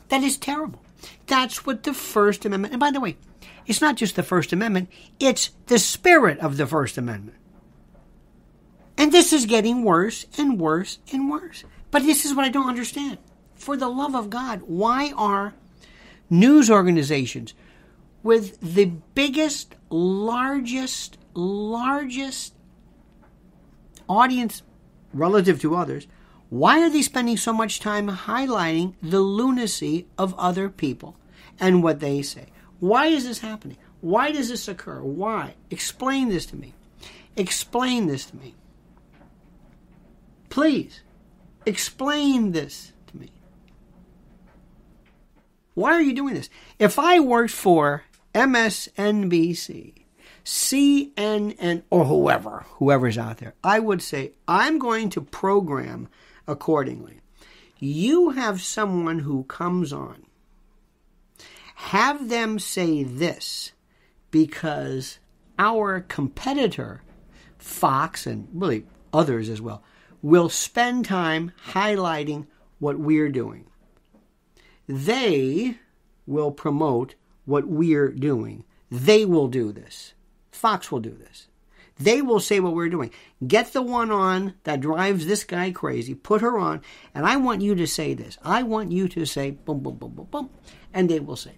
that 0.08 0.22
is 0.22 0.36
terrible. 0.36 0.82
That's 1.26 1.64
what 1.64 1.82
the 1.82 1.94
First 1.94 2.44
Amendment, 2.44 2.74
and 2.74 2.80
by 2.80 2.90
the 2.90 3.00
way, 3.00 3.16
it's 3.66 3.80
not 3.80 3.96
just 3.96 4.16
the 4.16 4.22
First 4.22 4.52
Amendment, 4.52 4.90
it's 5.18 5.50
the 5.66 5.78
spirit 5.78 6.38
of 6.40 6.56
the 6.56 6.66
First 6.66 6.98
Amendment. 6.98 7.38
And 8.96 9.10
this 9.10 9.32
is 9.32 9.46
getting 9.46 9.84
worse 9.84 10.26
and 10.36 10.60
worse 10.60 10.98
and 11.12 11.30
worse. 11.30 11.64
But 11.90 12.02
this 12.02 12.24
is 12.24 12.34
what 12.34 12.44
I 12.44 12.50
don't 12.50 12.68
understand. 12.68 13.18
For 13.54 13.76
the 13.76 13.88
love 13.88 14.14
of 14.14 14.30
God, 14.30 14.62
why 14.66 15.12
are 15.16 15.54
news 16.28 16.70
organizations 16.70 17.54
with 18.22 18.60
the 18.60 18.86
biggest, 19.14 19.74
largest, 19.90 21.18
largest 21.34 22.54
audience 24.08 24.62
relative 25.12 25.60
to 25.60 25.76
others, 25.76 26.06
why 26.48 26.80
are 26.82 26.90
they 26.90 27.02
spending 27.02 27.36
so 27.36 27.52
much 27.52 27.80
time 27.80 28.08
highlighting 28.08 28.94
the 29.02 29.20
lunacy 29.20 30.06
of 30.18 30.34
other 30.38 30.68
people 30.68 31.16
and 31.58 31.82
what 31.82 32.00
they 32.00 32.22
say? 32.22 32.46
Why 32.78 33.06
is 33.06 33.24
this 33.24 33.38
happening? 33.38 33.78
Why 34.02 34.32
does 34.32 34.48
this 34.48 34.68
occur? 34.68 35.00
Why? 35.00 35.54
Explain 35.70 36.28
this 36.28 36.44
to 36.46 36.56
me. 36.56 36.74
Explain 37.36 38.06
this 38.06 38.26
to 38.26 38.36
me. 38.36 38.54
Please, 40.50 41.00
explain 41.64 42.52
this 42.52 42.92
to 43.06 43.16
me. 43.16 43.30
Why 45.74 45.92
are 45.92 46.02
you 46.02 46.12
doing 46.12 46.34
this? 46.34 46.50
If 46.78 46.98
I 46.98 47.20
worked 47.20 47.54
for 47.54 48.02
MSNBC, 48.34 50.01
CNN, 50.44 51.82
or 51.90 52.04
whoever, 52.04 52.66
whoever's 52.74 53.18
out 53.18 53.38
there, 53.38 53.54
I 53.62 53.78
would 53.78 54.02
say, 54.02 54.32
I'm 54.48 54.78
going 54.78 55.10
to 55.10 55.20
program 55.20 56.08
accordingly. 56.46 57.20
You 57.78 58.30
have 58.30 58.62
someone 58.62 59.20
who 59.20 59.44
comes 59.44 59.92
on, 59.92 60.24
have 61.74 62.28
them 62.28 62.58
say 62.58 63.02
this 63.02 63.72
because 64.30 65.18
our 65.58 66.00
competitor, 66.00 67.02
Fox, 67.58 68.26
and 68.26 68.48
really 68.52 68.86
others 69.12 69.48
as 69.48 69.60
well, 69.60 69.82
will 70.22 70.48
spend 70.48 71.04
time 71.04 71.52
highlighting 71.70 72.46
what 72.78 72.98
we're 72.98 73.28
doing. 73.28 73.66
They 74.88 75.78
will 76.26 76.50
promote 76.50 77.14
what 77.44 77.66
we're 77.66 78.10
doing. 78.10 78.64
They 78.90 79.24
will 79.24 79.48
do 79.48 79.72
this. 79.72 80.14
Fox 80.52 80.92
will 80.92 81.00
do 81.00 81.10
this. 81.10 81.48
They 81.98 82.22
will 82.22 82.40
say 82.40 82.60
what 82.60 82.74
we're 82.74 82.88
doing. 82.88 83.10
Get 83.46 83.72
the 83.72 83.82
one 83.82 84.10
on 84.10 84.54
that 84.64 84.80
drives 84.80 85.26
this 85.26 85.44
guy 85.44 85.72
crazy, 85.72 86.14
put 86.14 86.40
her 86.40 86.58
on, 86.58 86.80
and 87.14 87.26
I 87.26 87.36
want 87.36 87.60
you 87.60 87.74
to 87.74 87.86
say 87.86 88.14
this. 88.14 88.38
I 88.42 88.62
want 88.62 88.92
you 88.92 89.08
to 89.08 89.26
say 89.26 89.50
boom, 89.50 89.80
boom, 89.80 89.96
boom, 89.96 90.14
boom, 90.14 90.28
boom, 90.30 90.50
and 90.94 91.08
they 91.08 91.20
will 91.20 91.36
say 91.36 91.50
it. 91.50 91.56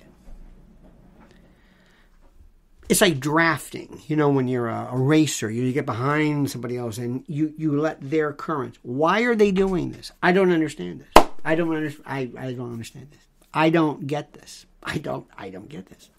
It's 2.88 3.00
like 3.00 3.18
drafting, 3.18 4.02
you 4.06 4.16
know, 4.16 4.28
when 4.28 4.46
you're 4.46 4.68
a, 4.68 4.88
a 4.92 4.98
racer, 4.98 5.50
you 5.50 5.72
get 5.72 5.86
behind 5.86 6.50
somebody 6.50 6.76
else 6.76 6.98
and 6.98 7.24
you, 7.26 7.54
you 7.56 7.80
let 7.80 7.98
their 8.00 8.32
current. 8.32 8.78
Why 8.82 9.22
are 9.22 9.34
they 9.34 9.52
doing 9.52 9.92
this? 9.92 10.12
I 10.22 10.32
don't 10.32 10.52
understand 10.52 11.00
this. 11.00 11.26
I 11.44 11.54
don't 11.54 11.74
understand. 11.74 12.06
I, 12.06 12.30
I 12.38 12.52
don't 12.52 12.72
understand 12.72 13.08
this. 13.10 13.22
I 13.54 13.70
don't 13.70 14.06
get 14.06 14.34
this. 14.34 14.66
I 14.82 14.98
don't 14.98 15.26
I 15.38 15.48
don't 15.48 15.68
get 15.68 15.86
this. 15.86 16.10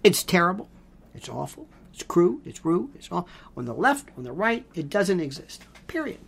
It's 0.05 0.23
terrible. 0.23 0.69
It's 1.13 1.29
awful. 1.29 1.67
It's 1.93 2.03
crude. 2.03 2.47
It's 2.47 2.65
rude. 2.65 2.91
It's 2.95 3.11
all 3.11 3.29
on 3.57 3.67
the 3.67 3.75
left, 3.75 4.09
on 4.17 4.25
the 4.25 4.33
right. 4.33 4.65
It 4.75 4.89
doesn't 4.89 5.21
exist. 5.21 5.65
Period. 5.87 6.19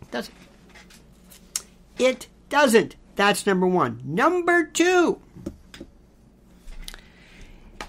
It 0.00 0.10
doesn't. 0.10 0.34
It 1.98 2.28
doesn't. 2.48 2.96
That's 3.16 3.46
number 3.46 3.66
one. 3.66 4.00
Number 4.04 4.64
two. 4.64 5.20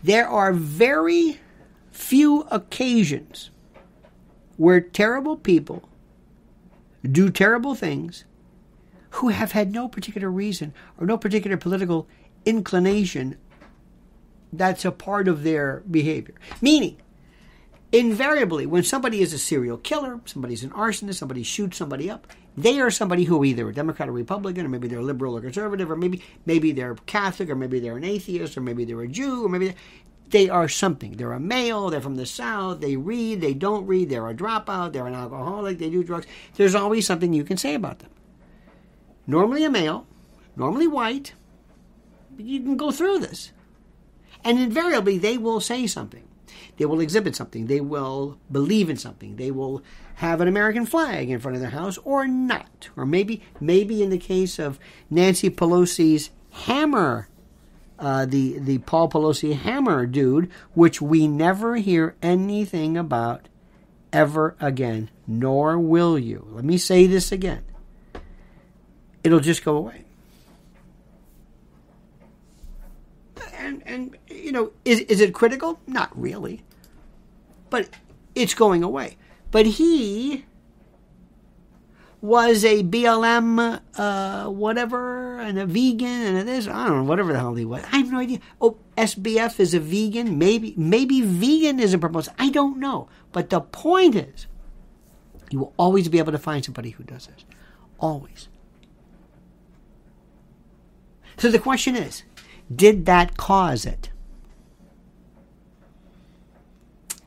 There 0.03 0.27
are 0.27 0.53
very 0.53 1.39
few 1.91 2.41
occasions 2.51 3.49
where 4.57 4.79
terrible 4.79 5.37
people 5.37 5.89
do 7.09 7.29
terrible 7.29 7.73
things 7.73 8.25
who 9.11 9.29
have 9.29 9.53
had 9.53 9.71
no 9.71 9.87
particular 9.87 10.29
reason 10.29 10.73
or 10.99 11.07
no 11.07 11.17
particular 11.17 11.57
political 11.57 12.07
inclination 12.45 13.37
that's 14.57 14.85
a 14.85 14.91
part 14.91 15.27
of 15.27 15.43
their 15.43 15.83
behavior. 15.89 16.35
Meaning, 16.61 16.97
invariably, 17.91 18.65
when 18.65 18.83
somebody 18.83 19.21
is 19.21 19.33
a 19.33 19.37
serial 19.37 19.77
killer, 19.77 20.19
somebody's 20.25 20.63
an 20.63 20.71
arsonist, 20.71 21.15
somebody 21.15 21.43
shoots 21.43 21.77
somebody 21.77 22.09
up, 22.09 22.27
they 22.57 22.79
are 22.79 22.89
somebody 22.89 23.25
who 23.25 23.43
either 23.43 23.67
a 23.67 23.73
Democrat 23.73 24.07
or 24.07 24.13
Republican, 24.13 24.65
or 24.65 24.69
maybe 24.69 24.87
they're 24.87 25.01
liberal 25.01 25.37
or 25.37 25.41
conservative, 25.41 25.91
or 25.91 25.95
maybe 25.95 26.23
maybe 26.45 26.71
they're 26.71 26.95
Catholic, 27.05 27.49
or 27.49 27.55
maybe 27.55 27.79
they're 27.79 27.97
an 27.97 28.03
atheist, 28.03 28.57
or 28.57 28.61
maybe 28.61 28.85
they're 28.85 29.01
a 29.01 29.07
Jew, 29.07 29.45
or 29.45 29.49
maybe 29.49 29.75
they 30.29 30.49
are 30.49 30.69
something. 30.69 31.17
They're 31.17 31.33
a 31.33 31.39
male, 31.39 31.89
they're 31.89 32.01
from 32.01 32.15
the 32.15 32.25
South, 32.25 32.79
they 32.79 32.95
read, 32.95 33.41
they 33.41 33.53
don't 33.53 33.85
read, 33.85 34.09
they're 34.09 34.29
a 34.29 34.33
dropout, 34.33 34.93
they're 34.93 35.07
an 35.07 35.13
alcoholic, 35.13 35.77
they 35.77 35.89
do 35.89 36.03
drugs. 36.03 36.27
There's 36.55 36.75
always 36.75 37.05
something 37.05 37.33
you 37.33 37.43
can 37.43 37.57
say 37.57 37.75
about 37.75 37.99
them. 37.99 38.11
Normally 39.27 39.63
a 39.65 39.69
male, 39.69 40.07
normally 40.55 40.87
white, 40.87 41.33
you 42.37 42.61
can 42.61 42.77
go 42.77 42.91
through 42.91 43.19
this. 43.19 43.51
And 44.45 44.59
invariably, 44.59 45.17
they 45.17 45.37
will 45.37 45.59
say 45.59 45.87
something. 45.87 46.23
They 46.77 46.85
will 46.85 46.99
exhibit 46.99 47.35
something. 47.35 47.65
They 47.65 47.81
will 47.81 48.37
believe 48.51 48.89
in 48.89 48.97
something. 48.97 49.37
They 49.37 49.49
will 49.49 49.81
have 50.15 50.39
an 50.39 50.47
American 50.47 50.85
flag 50.85 51.29
in 51.29 51.39
front 51.39 51.55
of 51.55 51.61
their 51.61 51.71
house 51.71 51.97
or 52.03 52.27
not. 52.27 52.89
Or 52.95 53.05
maybe, 53.05 53.41
maybe 53.59 54.03
in 54.03 54.11
the 54.11 54.17
case 54.17 54.59
of 54.59 54.79
Nancy 55.09 55.49
Pelosi's 55.49 56.29
hammer, 56.51 57.27
uh, 57.97 58.25
the 58.25 58.59
the 58.59 58.77
Paul 58.79 59.09
Pelosi 59.09 59.55
hammer 59.55 60.05
dude, 60.05 60.51
which 60.73 61.01
we 61.01 61.27
never 61.27 61.77
hear 61.77 62.15
anything 62.21 62.97
about 62.97 63.47
ever 64.11 64.55
again. 64.59 65.09
Nor 65.25 65.79
will 65.79 66.19
you. 66.19 66.45
Let 66.51 66.65
me 66.65 66.77
say 66.77 67.07
this 67.07 67.31
again. 67.31 67.63
It'll 69.23 69.39
just 69.39 69.65
go 69.65 69.77
away. 69.77 70.04
And 73.65 73.83
and 73.85 74.17
you 74.29 74.51
know, 74.51 74.71
is 74.85 75.01
is 75.01 75.21
it 75.21 75.33
critical? 75.33 75.79
Not 75.87 76.09
really, 76.19 76.63
but 77.69 77.89
it's 78.35 78.53
going 78.53 78.83
away. 78.83 79.17
But 79.51 79.65
he 79.65 80.45
was 82.21 82.65
a 82.65 82.83
BLM, 82.83 83.79
uh, 83.97 84.49
whatever, 84.49 85.39
and 85.39 85.59
a 85.59 85.65
vegan, 85.65 86.07
and 86.07 86.37
a 86.37 86.43
this. 86.43 86.67
I 86.67 86.87
don't 86.87 86.97
know, 86.97 87.03
whatever 87.03 87.33
the 87.33 87.39
hell 87.39 87.55
he 87.55 87.65
was. 87.65 87.83
I 87.91 87.97
have 87.97 88.11
no 88.11 88.19
idea. 88.19 88.39
Oh, 88.59 88.77
SBF 88.97 89.59
is 89.59 89.73
a 89.73 89.79
vegan. 89.79 90.37
Maybe, 90.37 90.73
maybe 90.77 91.21
vegan 91.21 91.79
is 91.79 91.93
a. 91.93 92.23
I 92.37 92.49
don't 92.49 92.79
know. 92.79 93.07
But 93.31 93.49
the 93.49 93.61
point 93.61 94.15
is, 94.15 94.47
you 95.49 95.59
will 95.59 95.73
always 95.77 96.09
be 96.09 96.17
able 96.17 96.31
to 96.31 96.39
find 96.39 96.65
somebody 96.65 96.91
who 96.91 97.03
does 97.03 97.27
this. 97.27 97.45
Always. 97.99 98.49
So 101.37 101.51
the 101.51 101.59
question 101.59 101.95
is, 101.95 102.23
did 102.73 103.05
that 103.05 103.37
cause 103.37 103.85
it? 103.85 104.09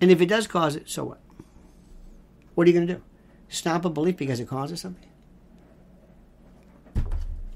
And 0.00 0.10
if 0.10 0.20
it 0.20 0.26
does 0.26 0.46
cause 0.46 0.76
it, 0.76 0.88
so 0.88 1.04
what? 1.04 1.20
What 2.54 2.66
are 2.66 2.70
you 2.70 2.74
going 2.74 2.86
to 2.86 2.94
do? 2.94 3.02
Stop 3.48 3.84
a 3.84 3.90
belief 3.90 4.16
because 4.16 4.40
it 4.40 4.48
causes 4.48 4.80
something? 4.80 5.08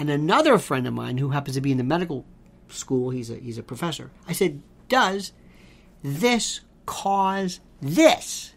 And 0.00 0.10
another 0.10 0.58
friend 0.58 0.88
of 0.88 0.92
mine 0.92 1.18
who 1.18 1.28
happens 1.28 1.54
to 1.54 1.60
be 1.60 1.70
in 1.70 1.78
the 1.78 1.84
medical 1.84 2.26
school. 2.68 3.10
He's 3.10 3.30
a 3.30 3.36
he's 3.36 3.58
a 3.58 3.62
professor. 3.62 4.10
I 4.28 4.32
said, 4.32 4.62
"Does 4.88 5.32
this 6.02 6.60
cause 6.86 7.60
this? 7.80 8.54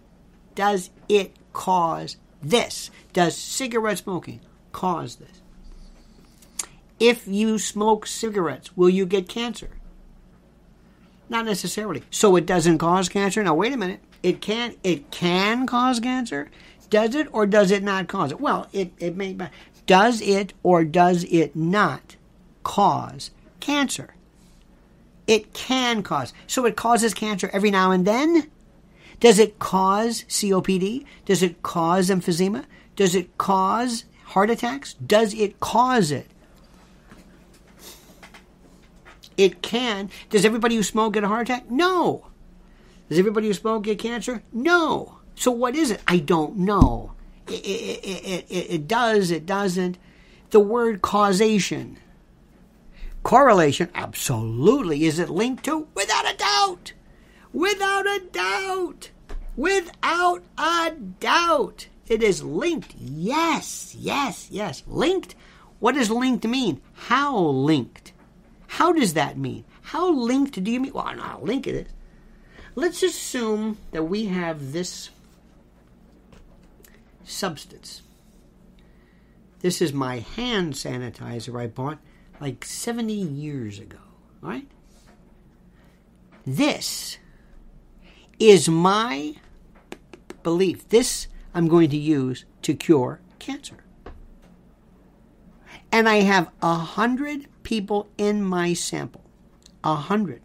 Does 0.55 0.89
it 1.07 1.35
cause 1.53 2.17
this? 2.41 2.91
Does 3.13 3.35
cigarette 3.35 3.99
smoking 3.99 4.41
cause 4.71 5.17
this? 5.17 5.41
If 6.99 7.27
you 7.27 7.57
smoke 7.57 8.05
cigarettes, 8.05 8.75
will 8.75 8.89
you 8.89 9.05
get 9.05 9.29
cancer? 9.29 9.69
Not 11.29 11.45
necessarily. 11.45 12.03
So 12.09 12.35
it 12.35 12.45
doesn't 12.45 12.79
cause 12.79 13.07
cancer. 13.07 13.43
Now 13.43 13.55
wait 13.55 13.73
a 13.73 13.77
minute. 13.77 14.01
It 14.21 14.41
can 14.41 14.75
it 14.83 15.11
can 15.11 15.65
cause 15.65 15.99
cancer. 15.99 16.49
Does 16.89 17.15
it 17.15 17.27
or 17.31 17.45
does 17.45 17.71
it 17.71 17.83
not 17.83 18.07
cause 18.07 18.31
it? 18.31 18.41
Well, 18.41 18.67
it, 18.73 18.91
it 18.97 19.15
may 19.15 19.37
does 19.85 20.21
it 20.21 20.53
or 20.63 20.83
does 20.83 21.23
it 21.25 21.55
not 21.55 22.15
cause 22.63 23.31
cancer. 23.59 24.15
It 25.27 25.53
can 25.53 26.01
cause. 26.01 26.33
So 26.47 26.65
it 26.65 26.75
causes 26.75 27.13
cancer 27.13 27.49
every 27.53 27.71
now 27.71 27.91
and 27.91 28.05
then. 28.05 28.49
Does 29.19 29.37
it 29.37 29.59
cause 29.59 30.23
COPD? 30.23 31.05
Does 31.25 31.43
it 31.43 31.61
cause 31.61 32.09
emphysema? 32.09 32.65
Does 32.95 33.15
it 33.15 33.37
cause 33.37 34.05
heart 34.25 34.49
attacks? 34.49 34.93
Does 34.93 35.33
it 35.33 35.59
cause 35.59 36.11
it? 36.11 36.27
It 39.37 39.61
can. 39.61 40.09
Does 40.29 40.45
everybody 40.45 40.75
who 40.75 40.83
smoke 40.83 41.13
get 41.13 41.23
a 41.23 41.27
heart 41.27 41.49
attack? 41.49 41.69
No. 41.69 42.27
Does 43.07 43.19
everybody 43.19 43.47
who 43.47 43.53
smoke 43.53 43.83
get 43.83 43.99
cancer? 43.99 44.43
No. 44.51 45.19
So 45.35 45.51
what 45.51 45.75
is 45.75 45.91
it? 45.91 46.01
I 46.07 46.17
don't 46.17 46.57
know. 46.57 47.13
It, 47.47 47.65
it, 47.65 48.45
it, 48.49 48.71
it, 48.71 48.87
does, 48.87 49.31
it 49.31 49.45
doesn't. 49.45 49.97
The 50.49 50.59
word 50.59 51.01
causation 51.01 51.97
Correlation, 53.29 53.91
absolutely. 53.93 55.05
Is 55.05 55.19
it 55.19 55.29
linked 55.29 55.63
to? 55.65 55.87
Without 55.93 56.33
a 56.33 56.35
doubt. 56.35 56.93
Without 57.53 58.07
a 58.07 58.21
doubt. 58.31 59.11
Without 59.55 60.41
a 60.57 60.93
doubt. 61.19 61.89
It 62.07 62.23
is 62.23 62.43
linked. 62.43 62.95
Yes, 62.97 63.93
yes, 63.95 64.47
yes. 64.49 64.81
Linked. 64.87 65.35
What 65.77 65.93
does 65.93 66.09
linked 66.09 66.47
mean? 66.47 66.81
How 66.93 67.37
linked? 67.37 68.13
How 68.65 68.93
does 68.93 69.13
that 69.13 69.37
mean? 69.37 69.63
How 69.83 70.11
linked 70.11 70.63
do 70.63 70.71
you 70.71 70.79
mean? 70.79 70.93
Well, 70.93 71.03
how 71.03 71.39
linked 71.39 71.67
it. 71.67 71.89
Let's 72.73 73.03
assume 73.03 73.77
that 73.91 74.05
we 74.05 74.25
have 74.25 74.71
this 74.71 75.11
substance. 77.25 78.01
This 79.59 79.83
is 79.83 79.93
my 79.93 80.17
hand 80.17 80.73
sanitizer 80.73 81.61
I 81.61 81.67
bought 81.67 81.99
like 82.39 82.63
70 82.65 83.13
years 83.13 83.79
ago, 83.79 83.99
right? 84.41 84.67
This 86.45 87.17
is 88.39 88.69
my 88.69 89.35
belief. 90.43 90.87
This 90.89 91.27
I'm 91.53 91.67
going 91.67 91.89
to 91.89 91.97
use 91.97 92.45
to 92.61 92.73
cure 92.73 93.19
cancer. 93.39 93.83
And 95.91 96.07
I 96.07 96.17
have 96.17 96.51
a 96.61 96.75
hundred 96.75 97.47
people 97.63 98.07
in 98.17 98.43
my 98.43 98.73
sample. 98.73 99.23
A 99.83 99.95
hundred. 99.95 100.41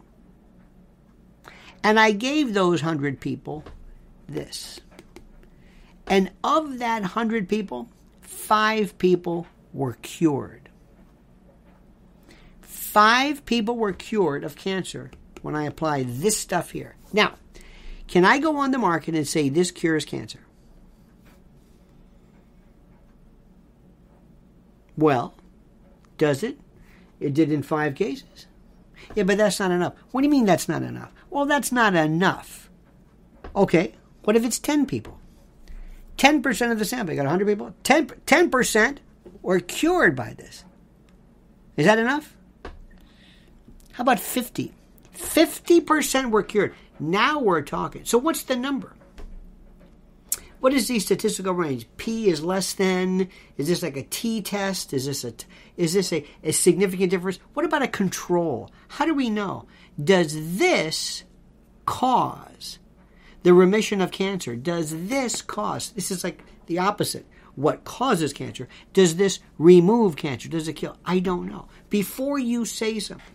And 1.83 1.99
I 1.99 2.11
gave 2.11 2.53
those 2.53 2.81
hundred 2.81 3.19
people 3.19 3.63
this. 4.27 4.79
And 6.07 6.31
of 6.43 6.79
that 6.79 7.03
hundred 7.03 7.47
people, 7.47 7.89
five 8.21 8.97
people 8.97 9.47
were 9.73 9.93
cured. 10.01 10.64
Five 12.95 13.43
people 13.43 13.75
were 13.75 13.91
cured 13.91 14.45
of 14.45 14.55
cancer 14.55 15.11
when 15.41 15.53
I 15.53 15.65
applied 15.65 16.07
this 16.19 16.37
stuff 16.37 16.71
here. 16.71 16.95
Now, 17.11 17.33
can 18.07 18.23
I 18.23 18.39
go 18.39 18.55
on 18.55 18.71
the 18.71 18.77
market 18.77 19.15
and 19.15 19.27
say 19.27 19.49
this 19.49 19.69
cures 19.69 20.05
cancer? 20.05 20.39
Well, 24.95 25.33
does 26.17 26.41
it? 26.41 26.57
It 27.19 27.33
did 27.33 27.51
in 27.51 27.63
five 27.63 27.95
cases. 27.95 28.47
Yeah, 29.13 29.23
but 29.23 29.39
that's 29.39 29.59
not 29.59 29.71
enough. 29.71 29.95
What 30.11 30.21
do 30.21 30.27
you 30.27 30.31
mean 30.31 30.45
that's 30.45 30.69
not 30.69 30.81
enough? 30.81 31.11
Well, 31.29 31.45
that's 31.45 31.73
not 31.73 31.95
enough. 31.95 32.69
Okay, 33.57 33.95
what 34.23 34.37
if 34.37 34.45
it's 34.45 34.57
10 34.57 34.85
people? 34.85 35.19
10% 36.17 36.71
of 36.71 36.79
the 36.79 36.85
sample, 36.85 37.13
you 37.13 37.17
got 37.17 37.27
100 37.27 37.45
people, 37.45 37.75
10, 37.83 38.07
10% 38.07 38.99
were 39.41 39.59
cured 39.59 40.15
by 40.15 40.33
this. 40.33 40.63
Is 41.75 41.85
that 41.87 41.99
enough? 41.99 42.35
How 43.95 44.01
about 44.01 44.19
50? 44.19 44.73
50% 45.15 46.29
were 46.29 46.43
cured. 46.43 46.75
Now 46.99 47.39
we're 47.39 47.61
talking. 47.61 48.03
So 48.03 48.17
what's 48.17 48.43
the 48.43 48.57
number? 48.57 48.93
What 50.59 50.73
is 50.73 50.89
the 50.89 50.99
statistical 50.99 51.53
range? 51.53 51.87
P 51.95 52.27
is 52.27 52.43
less 52.43 52.73
than. 52.73 53.29
Is 53.55 53.69
this 53.69 53.81
like 53.81 53.95
a 53.95 54.03
t 54.03 54.41
test? 54.41 54.91
Is 54.91 55.05
this 55.05 55.23
a 55.23 55.33
is 55.77 55.93
this 55.93 56.11
a, 56.11 56.25
a 56.43 56.51
significant 56.51 57.09
difference? 57.09 57.39
What 57.53 57.65
about 57.65 57.83
a 57.83 57.87
control? 57.87 58.69
How 58.89 59.05
do 59.05 59.13
we 59.13 59.29
know? 59.29 59.65
Does 60.03 60.57
this 60.57 61.23
cause 61.85 62.79
the 63.43 63.53
remission 63.53 64.01
of 64.01 64.11
cancer? 64.11 64.57
Does 64.57 65.07
this 65.07 65.41
cause? 65.41 65.91
This 65.91 66.11
is 66.11 66.23
like 66.23 66.43
the 66.65 66.79
opposite. 66.79 67.25
What 67.55 67.85
causes 67.85 68.33
cancer? 68.33 68.67
Does 68.91 69.15
this 69.15 69.39
remove 69.57 70.17
cancer? 70.17 70.49
Does 70.49 70.67
it 70.67 70.73
kill? 70.73 70.97
I 71.05 71.19
don't 71.19 71.47
know. 71.47 71.69
Before 71.89 72.37
you 72.37 72.65
say 72.65 72.99
something, 72.99 73.34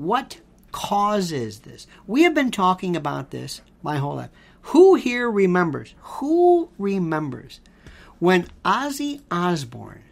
what 0.00 0.40
causes 0.72 1.60
this? 1.60 1.86
We 2.06 2.22
have 2.22 2.34
been 2.34 2.50
talking 2.50 2.96
about 2.96 3.30
this 3.30 3.60
my 3.82 3.98
whole 3.98 4.16
life. 4.16 4.30
Who 4.62 4.94
here 4.94 5.30
remembers? 5.30 5.94
Who 6.00 6.70
remembers 6.78 7.60
when 8.18 8.48
Ozzy 8.64 9.20
Osbourne 9.30 10.04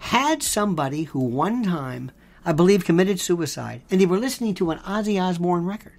had 0.00 0.42
somebody 0.42 1.04
who 1.04 1.20
one 1.20 1.62
time, 1.62 2.10
I 2.44 2.52
believe, 2.52 2.84
committed 2.84 3.20
suicide, 3.20 3.82
and 3.88 4.00
they 4.00 4.06
were 4.06 4.18
listening 4.18 4.54
to 4.54 4.72
an 4.72 4.78
Ozzy 4.78 5.20
Osbourne 5.22 5.64
record? 5.64 5.94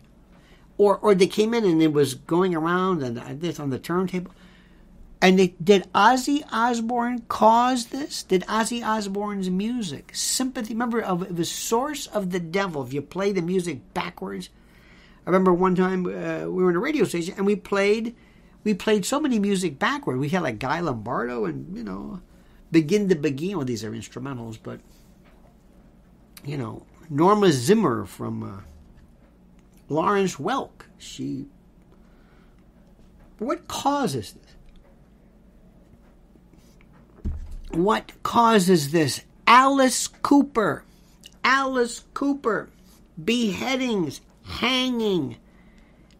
Or, 0.77 0.97
or 0.97 1.15
they 1.15 1.27
came 1.27 1.53
in 1.53 1.63
and 1.63 1.81
it 1.81 1.93
was 1.93 2.15
going 2.15 2.53
around 2.53 3.01
and 3.01 3.39
this 3.39 3.61
on 3.61 3.69
the 3.69 3.79
turntable. 3.79 4.33
And 5.21 5.37
they, 5.37 5.49
did 5.63 5.87
Ozzy 5.93 6.43
Osbourne 6.51 7.23
cause 7.27 7.87
this? 7.87 8.23
Did 8.23 8.41
Ozzy 8.43 8.83
Osbourne's 8.83 9.51
music, 9.51 10.11
sympathy, 10.15 10.73
remember, 10.73 10.99
of 10.99 11.35
the 11.35 11.45
source 11.45 12.07
of 12.07 12.31
the 12.31 12.39
devil, 12.39 12.81
if 12.81 12.91
you 12.91 13.03
play 13.03 13.31
the 13.31 13.43
music 13.43 13.93
backwards? 13.93 14.49
I 15.25 15.29
remember 15.29 15.53
one 15.53 15.75
time 15.75 16.07
uh, 16.07 16.49
we 16.49 16.63
were 16.63 16.71
in 16.71 16.75
a 16.75 16.79
radio 16.79 17.03
station 17.03 17.35
and 17.37 17.45
we 17.45 17.55
played, 17.55 18.15
we 18.63 18.73
played 18.73 19.05
so 19.05 19.19
many 19.19 19.37
music 19.37 19.77
backward. 19.77 20.17
We 20.17 20.29
had 20.29 20.41
like 20.41 20.57
Guy 20.57 20.79
Lombardo 20.79 21.45
and, 21.45 21.77
you 21.77 21.83
know, 21.83 22.21
Begin 22.71 23.07
the 23.07 23.15
Beguine. 23.15 23.57
Well, 23.57 23.65
these 23.65 23.83
are 23.83 23.91
instrumentals, 23.91 24.57
but, 24.61 24.79
you 26.43 26.57
know, 26.57 26.87
Norma 27.11 27.51
Zimmer 27.51 28.05
from 28.05 28.41
uh, 28.41 28.61
Lawrence 29.87 30.37
Welk. 30.37 30.85
She. 30.97 31.45
What 33.37 33.67
causes 33.67 34.33
this? 34.33 34.50
What 37.73 38.11
causes 38.21 38.91
this? 38.91 39.21
Alice 39.47 40.07
Cooper. 40.07 40.83
Alice 41.43 42.03
Cooper. 42.13 42.69
Beheadings, 43.23 44.21
hanging. 44.43 45.37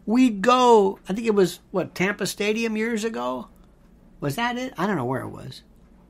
We'd 0.06 0.42
go, 0.42 1.00
I 1.08 1.14
think 1.14 1.28
it 1.28 1.36
was, 1.36 1.60
what, 1.72 1.94
Tampa 1.94 2.26
Stadium 2.26 2.78
years 2.78 3.04
ago? 3.04 3.48
Was 4.20 4.36
that 4.36 4.58
it? 4.58 4.74
I 4.78 4.88
don't 4.88 4.96
know 4.96 5.06
where 5.06 5.22
it 5.22 5.30
was. 5.30 5.64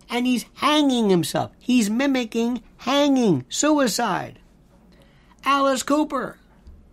And 0.10 0.28
he's 0.28 0.46
hanging 0.56 1.10
himself. 1.10 1.52
He's 1.58 1.90
mimicking 1.90 2.62
hanging, 2.78 3.46
suicide. 3.50 4.40
Alice 5.44 5.84
Cooper. 5.84 6.38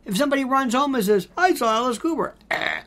If 0.05 0.17
somebody 0.17 0.45
runs 0.45 0.75
home 0.75 0.95
and 0.95 1.05
says, 1.05 1.29
I 1.37 1.55
saw 1.55 1.75
Alice 1.75 1.99
Cooper, 1.99 2.35
eh, 2.51 2.83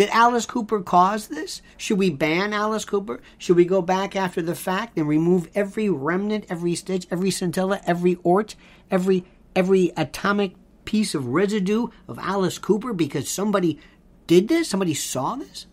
did 0.00 0.08
Alice 0.12 0.46
Cooper 0.46 0.80
cause 0.80 1.28
this? 1.28 1.60
Should 1.76 1.98
we 1.98 2.08
ban 2.08 2.54
Alice 2.54 2.86
Cooper? 2.86 3.20
Should 3.36 3.56
we 3.56 3.66
go 3.66 3.82
back 3.82 4.16
after 4.16 4.40
the 4.40 4.54
fact 4.54 4.96
and 4.96 5.06
remove 5.06 5.50
every 5.54 5.90
remnant, 5.90 6.46
every 6.48 6.74
stitch, 6.74 7.06
every 7.10 7.30
scintilla, 7.30 7.82
every 7.86 8.16
ort, 8.22 8.56
every 8.90 9.26
every 9.54 9.92
atomic 9.98 10.54
piece 10.86 11.14
of 11.14 11.26
residue 11.26 11.88
of 12.08 12.18
Alice 12.18 12.56
Cooper 12.56 12.94
because 12.94 13.28
somebody 13.28 13.78
did 14.26 14.48
this? 14.48 14.70
Somebody 14.70 14.94
saw 14.94 15.36
this? 15.36 15.66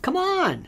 Come 0.00 0.16
on. 0.16 0.66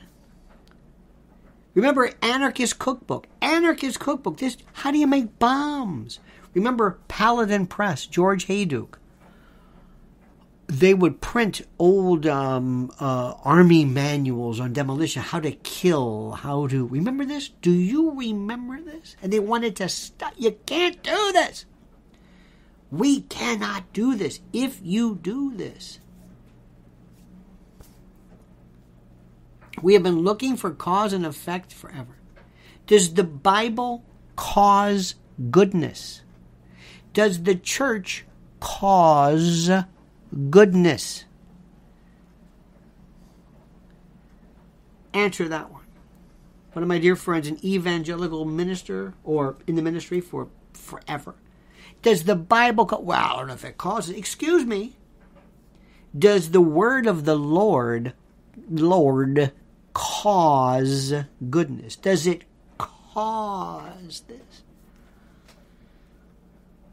Remember 1.73 2.11
Anarchist 2.21 2.79
Cookbook. 2.79 3.27
Anarchist 3.41 3.99
Cookbook. 3.99 4.37
This 4.37 4.59
how 4.75 4.91
do 4.91 4.99
you 4.99 5.07
make 5.07 5.39
bombs? 5.39 6.21
Remember 6.53 6.99
Paladin 7.09 7.67
Press, 7.69 8.05
George 8.05 8.49
Hayduke 8.49 8.97
they 10.69 10.95
would 10.95 11.21
print 11.21 11.63
old 11.79 12.27
um, 12.27 12.91
uh, 12.99 13.35
army 13.45 13.85
manuals 13.85 14.59
on 14.59 14.73
demolition, 14.73 15.23
how 15.23 15.41
to 15.41 15.53
kill, 15.53 16.33
how 16.33 16.67
to. 16.67 16.87
Remember 16.87 17.25
this? 17.25 17.49
Do 17.49 17.71
you 17.71 18.13
remember 18.13 18.81
this? 18.81 19.17
And 19.23 19.33
they 19.33 19.39
wanted 19.39 19.77
to 19.77 19.89
stop. 19.89 20.33
You 20.37 20.59
can't 20.67 21.03
do 21.03 21.33
this. 21.33 21.67
We 22.91 23.23
cannot 23.23 23.93
do 23.93 24.17
this 24.17 24.41
if 24.53 24.81
you 24.83 25.17
do 25.17 25.55
this. 25.55 26.01
We 29.83 29.95
have 29.95 30.03
been 30.03 30.21
looking 30.21 30.57
for 30.57 30.71
cause 30.71 31.13
and 31.13 31.27
effect 31.27 31.73
forever. 31.73 32.17
Does 32.87 33.15
the 33.15 33.25
Bible 33.25 34.05
cause 34.35 35.17
goodness? 35.51 36.23
Does 37.13 37.43
the 37.43 37.55
church 37.55 38.25
cause 38.59 39.71
goodness? 40.51 41.25
Answer 45.13 45.49
that 45.49 45.71
one. 45.71 45.83
One 46.73 46.83
of 46.83 46.89
my 46.89 46.99
dear 46.99 47.17
friends, 47.17 47.49
an 47.49 47.65
evangelical 47.65 48.45
minister 48.45 49.15
or 49.25 49.57
in 49.67 49.77
the 49.77 49.83
ministry 49.83 50.21
for 50.21 50.49
forever. 50.75 51.35
Does 52.03 52.25
the 52.25 52.37
Bible, 52.37 52.85
call, 52.85 53.03
well, 53.03 53.19
I 53.19 53.37
don't 53.37 53.49
know 53.49 53.55
if 53.55 53.65
it 53.65 53.79
causes, 53.79 54.15
excuse 54.15 54.65
me. 54.65 54.95
Does 56.17 56.51
the 56.51 56.61
word 56.61 57.07
of 57.07 57.25
the 57.25 57.35
Lord, 57.35 58.13
Lord, 58.69 59.53
cause 59.95 61.15
goodness? 61.49 61.97
Does 61.97 62.27
it 62.27 62.45
cause 62.79 64.23
this? 64.29 64.63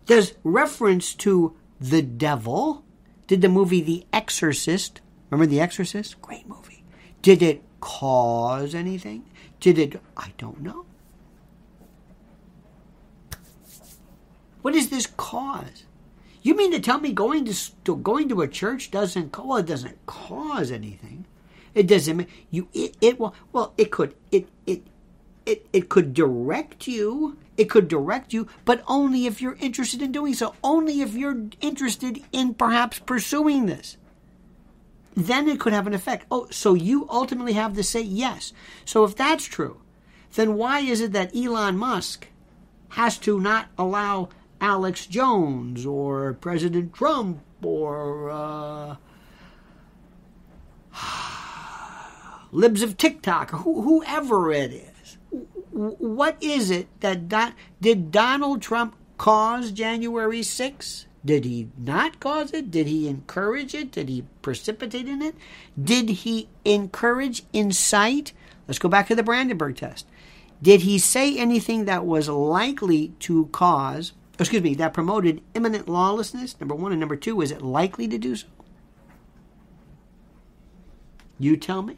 Does 0.06 0.34
reference 0.44 1.14
to 1.16 1.56
the 1.80 2.02
devil 2.02 2.84
did 3.34 3.42
the 3.42 3.50
movie 3.50 3.82
The 3.82 4.06
Exorcist, 4.14 5.02
remember 5.32 5.50
The 5.50 5.60
Exorcist? 5.60 6.22
Great 6.22 6.48
movie. 6.48 6.84
Did 7.24 7.42
it 7.42 7.64
cause 7.82 8.76
anything? 8.76 9.26
Did 9.60 9.80
it, 9.80 10.00
I 10.16 10.34
don't 10.38 10.62
know. 10.62 10.86
What 14.62 14.76
does 14.76 14.90
this 14.90 15.08
cause? 15.18 15.86
You 16.44 16.56
mean 16.56 16.72
to 16.74 16.80
tell 16.80 17.00
me 17.00 17.12
going 17.12 17.46
to, 17.46 17.96
going 17.96 18.30
to 18.30 18.42
a 18.42 18.48
church 18.48 18.92
doesn't 18.92 19.36
well, 19.36 19.58
it 19.58 19.66
doesn't 19.66 20.06
cause 20.06 20.70
anything. 20.70 21.26
It 21.74 21.88
doesn't 21.88 22.30
you 22.52 22.68
it, 22.72 22.96
it 23.02 23.20
well 23.20 23.34
well 23.52 23.74
it 23.80 23.90
could 23.90 24.14
it 24.32 24.48
it 24.68 24.84
it 25.48 25.66
it 25.74 25.90
could 25.90 26.14
direct 26.14 26.86
you 26.86 27.40
it 27.58 27.70
could 27.70 27.88
direct 27.88 28.34
you, 28.34 28.48
but 28.66 28.84
only 28.88 29.26
if 29.26 29.42
you're 29.42 29.58
interested 29.60 30.02
in 30.02 30.12
doing 30.12 30.34
so, 30.34 30.56
only 30.64 31.02
if 31.02 31.14
you're 31.14 31.46
interested 31.62 32.24
in 32.32 32.54
perhaps 32.54 33.00
pursuing 33.00 33.66
this. 33.68 33.98
then 35.16 35.48
it 35.48 35.60
could 35.60 35.74
have 35.74 35.86
an 35.86 35.94
effect. 35.94 36.26
Oh, 36.32 36.48
so 36.50 36.74
you 36.74 37.08
ultimately 37.10 37.54
have 37.54 37.76
to 37.76 37.84
say 37.84 38.02
yes. 38.02 38.52
So 38.84 39.04
if 39.04 39.16
that's 39.16 39.46
true, 39.46 39.80
then 40.34 40.56
why 40.56 40.80
is 40.80 41.02
it 41.02 41.12
that 41.14 41.36
Elon 41.36 41.78
Musk 41.78 42.28
has 42.90 43.18
to 43.20 43.40
not 43.40 43.68
allow 43.78 44.30
Alex 44.60 45.06
Jones 45.06 45.86
or 45.86 46.34
President 46.34 46.94
Trump 46.94 47.42
or 47.62 48.32
uh, 48.32 48.96
libs 52.52 52.82
of 52.82 52.98
TikTok 52.98 53.54
or 53.54 53.84
whoever 53.84 54.52
it 54.52 54.72
is? 54.74 54.93
What 55.74 56.38
is 56.42 56.70
it 56.70 56.88
that, 57.00 57.30
that 57.30 57.56
did 57.82 58.12
Donald 58.12 58.62
Trump 58.62 58.96
cause 59.18 59.72
January 59.72 60.42
6th? 60.42 61.06
Did 61.26 61.46
he 61.46 61.70
not 61.78 62.20
cause 62.20 62.52
it? 62.52 62.70
Did 62.70 62.88
he 62.88 63.08
encourage 63.08 63.74
it? 63.74 63.92
Did 63.92 64.10
he 64.10 64.26
precipitate 64.42 65.08
in 65.08 65.22
it? 65.22 65.36
Did 65.82 66.10
he 66.10 66.50
encourage, 66.66 67.44
incite? 67.54 68.34
Let's 68.68 68.80
go 68.80 68.90
back 68.90 69.08
to 69.08 69.16
the 69.16 69.24
Brandenburg 69.24 69.78
test. 69.78 70.06
Did 70.62 70.82
he 70.82 71.00
say 71.00 71.38
anything 71.38 71.86
that 71.86 72.06
was 72.06 72.30
likely 72.30 73.10
to 73.20 73.48
cause, 73.48 74.14
excuse 74.38 74.62
me, 74.62 74.76
that 74.76 74.94
promoted 74.94 75.42
imminent 75.54 75.90
lawlessness? 75.90 76.60
Number 76.60 76.76
one. 76.76 76.92
And 76.92 77.00
number 77.00 77.16
two, 77.16 77.42
is 77.42 77.52
it 77.52 77.62
likely 77.62 78.08
to 78.08 78.18
do 78.18 78.36
so? 78.36 78.48
You 81.40 81.58
tell 81.58 81.82
me. 81.82 81.98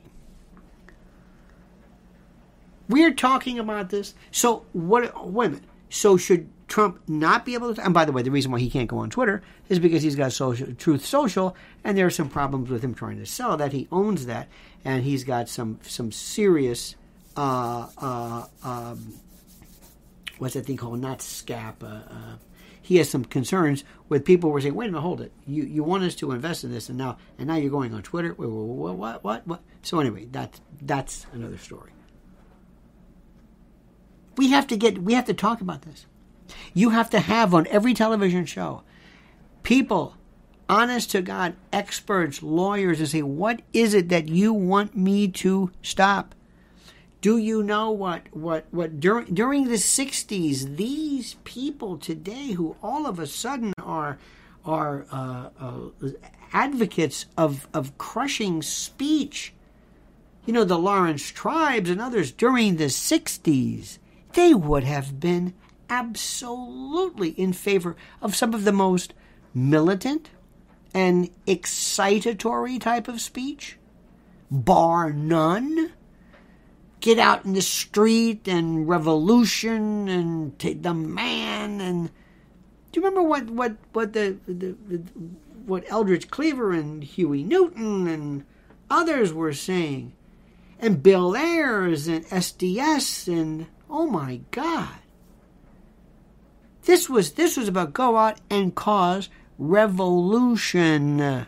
We're 2.88 3.14
talking 3.14 3.60
about 3.60 3.90
this. 3.90 4.14
So, 4.32 4.66
what, 4.74 5.28
wait 5.28 5.46
a 5.46 5.50
minute. 5.50 5.66
So, 5.90 6.18
should 6.18 6.50
Trump 6.68 7.02
not 7.08 7.46
be 7.46 7.54
able 7.54 7.74
to? 7.74 7.84
And 7.84 7.94
by 7.94 8.06
the 8.06 8.12
way, 8.12 8.22
the 8.22 8.32
reason 8.32 8.52
why 8.52 8.60
he 8.60 8.70
can't 8.70 8.90
go 8.90 8.98
on 8.98 9.10
Twitter 9.10 9.42
is 9.70 9.80
because 9.80 10.04
he's 10.04 10.16
got 10.16 10.34
social, 10.34 10.74
Truth 10.74 11.06
Social, 11.06 11.56
and 11.84 11.98
there 11.98 12.06
are 12.06 12.12
some 12.12 12.30
problems 12.30 12.70
with 12.70 12.84
him 12.84 12.94
trying 12.94 13.18
to 13.18 13.26
sell 13.26 13.58
that. 13.58 13.72
He 13.72 13.88
owns 13.92 14.26
that, 14.26 14.48
and 14.84 15.04
he's 15.04 15.24
got 15.24 15.50
some 15.50 15.80
some 15.84 16.12
serious. 16.12 16.96
Uh, 17.38 17.88
uh, 17.98 18.46
um, 18.64 19.14
what's 20.38 20.54
that 20.54 20.66
thing 20.66 20.78
called? 20.78 21.00
Not 21.00 21.20
SPAC. 21.20 21.84
Uh, 21.84 21.86
uh, 21.86 22.36
he 22.82 22.98
has 22.98 23.10
some 23.10 23.26
concerns 23.26 23.84
with 24.10 24.26
people 24.26 24.50
who 24.50 24.58
are 24.58 24.62
saying, 24.62 24.76
"Wait 24.76 24.86
a 24.86 24.92
minute, 24.92 25.02
hold 25.02 25.22
it. 25.22 25.32
You 25.48 25.64
you 25.64 25.84
want 25.84 26.04
us 26.04 26.16
to 26.16 26.32
invest 26.32 26.64
in 26.64 26.72
this, 26.72 26.90
and 26.90 26.98
now 26.98 27.18
and 27.38 27.48
now 27.48 27.56
you're 27.56 27.72
going 27.72 27.94
on 27.94 28.04
Twitter. 28.04 28.34
What 28.34 28.50
what 28.96 29.24
what 29.24 29.48
what?" 29.48 29.62
So 29.82 30.00
anyway, 30.00 30.26
that 30.32 30.60
that's 30.82 31.26
another 31.34 31.58
story. 31.58 31.95
We 34.38 34.50
have 34.50 34.68
to 34.68 34.78
get 34.78 35.00
we 35.00 35.14
have 35.14 35.26
to 35.26 35.34
talk 35.34 35.62
about 35.62 35.84
this. 35.84 36.06
You 36.74 36.90
have 36.92 37.10
to 37.12 37.20
have 37.20 37.54
on 37.54 37.68
every 37.68 37.94
television 37.94 38.46
show 38.46 38.84
people, 39.64 40.16
honest 40.70 41.12
to 41.12 41.22
God, 41.22 41.56
experts, 41.74 42.42
lawyers, 42.42 43.00
and 43.00 43.10
say, 43.10 43.22
what 43.22 43.62
is 43.74 43.94
it 43.94 44.10
that 44.10 44.30
you 44.30 44.54
want 44.54 44.96
me 44.96 45.28
to 45.30 45.72
stop? 45.82 46.34
Do 47.20 47.38
you 47.38 47.64
know 47.64 47.90
what 47.90 48.22
what 48.32 48.66
what 48.72 49.00
during 49.00 49.34
during 49.34 49.64
the 49.66 49.76
'60s 49.76 50.78
these 50.78 51.36
people 51.44 51.98
today 51.98 52.52
who 52.52 52.76
all 52.84 53.08
of 53.08 53.18
a 53.18 53.26
sudden 53.26 53.74
are 53.82 54.20
are 54.64 55.06
uh, 55.12 55.50
uh, 55.60 56.10
advocates 56.54 57.26
of 57.36 57.68
of 57.74 57.98
crushing 57.98 58.62
speech? 58.62 59.54
You 60.46 60.54
know 60.54 60.64
the 60.64 60.78
Laurence 60.78 61.32
Tribes 61.32 61.90
and 61.90 62.00
others 62.00 62.32
during 62.32 62.76
the 62.76 62.86
'60s 62.86 63.98
they 64.36 64.54
would 64.54 64.84
have 64.84 65.20
been 65.20 65.54
absolutely 65.90 67.30
in 67.30 67.54
favor 67.54 67.96
of 68.22 68.36
some 68.36 68.54
of 68.54 68.64
the 68.64 68.72
most 68.72 69.14
militant 69.54 70.30
and 70.94 71.30
excitatory 71.46 72.80
type 72.80 73.08
of 73.08 73.20
speech, 73.20 73.78
bar 74.50 75.12
none. 75.12 75.92
Get 77.02 77.20
out 77.20 77.46
in 77.46 77.54
the 77.54 77.62
street 77.62 78.48
and 78.48 78.88
revolution 78.88 80.08
and 80.08 80.58
take 80.58 80.82
the 80.82 80.94
man 80.94 81.82
and 81.82 82.10
do 82.92 83.02
you 83.02 83.06
remember 83.06 83.28
what 83.28 83.50
what 83.50 83.76
what 83.92 84.14
the, 84.14 84.38
the, 84.48 84.76
the 84.88 85.02
what 85.66 85.84
Eldridge 85.90 86.30
Cleaver 86.30 86.72
and 86.72 87.04
Huey 87.04 87.44
Newton 87.44 88.08
and 88.08 88.46
others 88.90 89.34
were 89.34 89.52
saying, 89.52 90.14
and 90.80 91.04
Bill 91.04 91.36
Ayers 91.36 92.08
and 92.08 92.26
SDS 92.28 93.28
and 93.28 93.68
oh 93.96 94.06
my 94.08 94.42
God, 94.52 94.90
this 96.84 97.10
was 97.10 97.32
this 97.32 97.56
was 97.56 97.70
about 97.70 97.94
go 97.94 98.18
out 98.18 98.42
and 98.50 98.76
cause 98.76 99.30
revolution. 99.58 101.48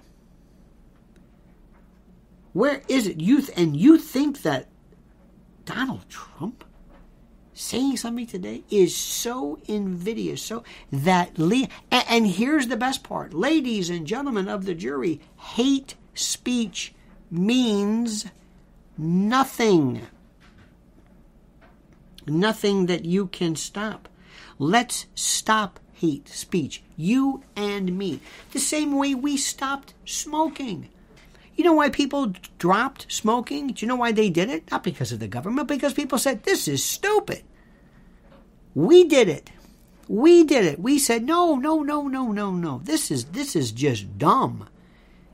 Where 2.53 2.81
is 2.87 3.05
it? 3.05 3.19
Youth 3.19 3.51
and 3.57 3.75
you 3.75 3.97
think 3.97 4.43
that 4.43 4.67
Donald 5.65 6.07
Trump 6.07 6.63
saying 7.53 7.97
something 7.97 8.25
today 8.25 8.63
is 8.69 8.95
so 8.95 9.59
invidious, 9.67 10.41
so 10.41 10.63
that 10.89 11.37
le- 11.37 11.67
and, 11.91 12.05
and 12.07 12.27
here's 12.27 12.67
the 12.67 12.77
best 12.77 13.03
part, 13.03 13.33
ladies 13.33 13.89
and 13.89 14.07
gentlemen 14.07 14.47
of 14.47 14.63
the 14.63 14.73
jury, 14.73 15.19
hate 15.35 15.95
speech 16.13 16.93
means 17.29 18.27
nothing. 18.97 20.07
Nothing 22.29 22.87
that 22.87 23.05
you 23.05 23.27
can 23.27 23.55
stop. 23.55 24.07
Let's 24.59 25.05
stop 25.15 25.79
hate 25.97 26.29
speech, 26.29 26.83
you 26.95 27.43
and 27.55 27.97
me, 27.97 28.19
the 28.51 28.59
same 28.59 28.95
way 28.95 29.15
we 29.15 29.35
stopped 29.35 29.93
smoking. 30.05 30.89
You 31.55 31.63
know 31.63 31.73
why 31.73 31.89
people 31.89 32.33
dropped 32.59 33.11
smoking? 33.11 33.67
Do 33.67 33.83
you 33.83 33.87
know 33.87 33.95
why 33.95 34.11
they 34.11 34.29
did 34.29 34.49
it? 34.49 34.69
Not 34.69 34.83
because 34.83 35.11
of 35.11 35.19
the 35.19 35.27
government, 35.27 35.67
because 35.67 35.93
people 35.93 36.19
said, 36.19 36.43
this 36.43 36.67
is 36.67 36.83
stupid. 36.83 37.43
We 38.75 39.05
did 39.05 39.27
it. 39.27 39.49
We 40.07 40.43
did 40.43 40.65
it. 40.65 40.79
We 40.79 40.99
said, 40.99 41.25
no, 41.25 41.55
no, 41.55 41.81
no, 41.81 42.07
no, 42.07 42.31
no, 42.31 42.51
no. 42.51 42.79
This 42.83 43.09
is, 43.09 43.25
this 43.25 43.55
is 43.55 43.71
just 43.71 44.19
dumb. 44.19 44.69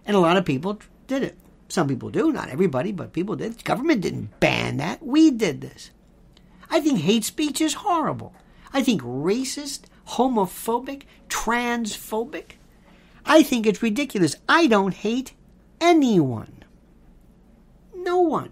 And 0.05 0.15
a 0.15 0.19
lot 0.21 0.37
of 0.37 0.45
people 0.45 0.79
did 1.07 1.23
it. 1.23 1.37
Some 1.67 1.89
people 1.89 2.09
do, 2.09 2.31
not 2.31 2.49
everybody, 2.49 2.93
but 2.93 3.11
people 3.11 3.35
did. 3.35 3.63
Government 3.65 3.99
didn't 3.99 4.39
ban 4.39 4.77
that. 4.77 5.05
We 5.05 5.29
did 5.29 5.59
this. 5.59 5.91
I 6.73 6.79
think 6.79 7.01
hate 7.01 7.23
speech 7.23 7.61
is 7.61 7.75
horrible. 7.75 8.33
I 8.73 8.81
think 8.81 9.03
racist, 9.03 9.81
homophobic, 10.07 11.03
transphobic. 11.29 12.53
I 13.23 13.43
think 13.43 13.67
it's 13.67 13.83
ridiculous. 13.83 14.37
I 14.49 14.65
don't 14.65 14.95
hate 14.95 15.33
anyone. 15.79 16.63
No 17.95 18.21
one. 18.21 18.49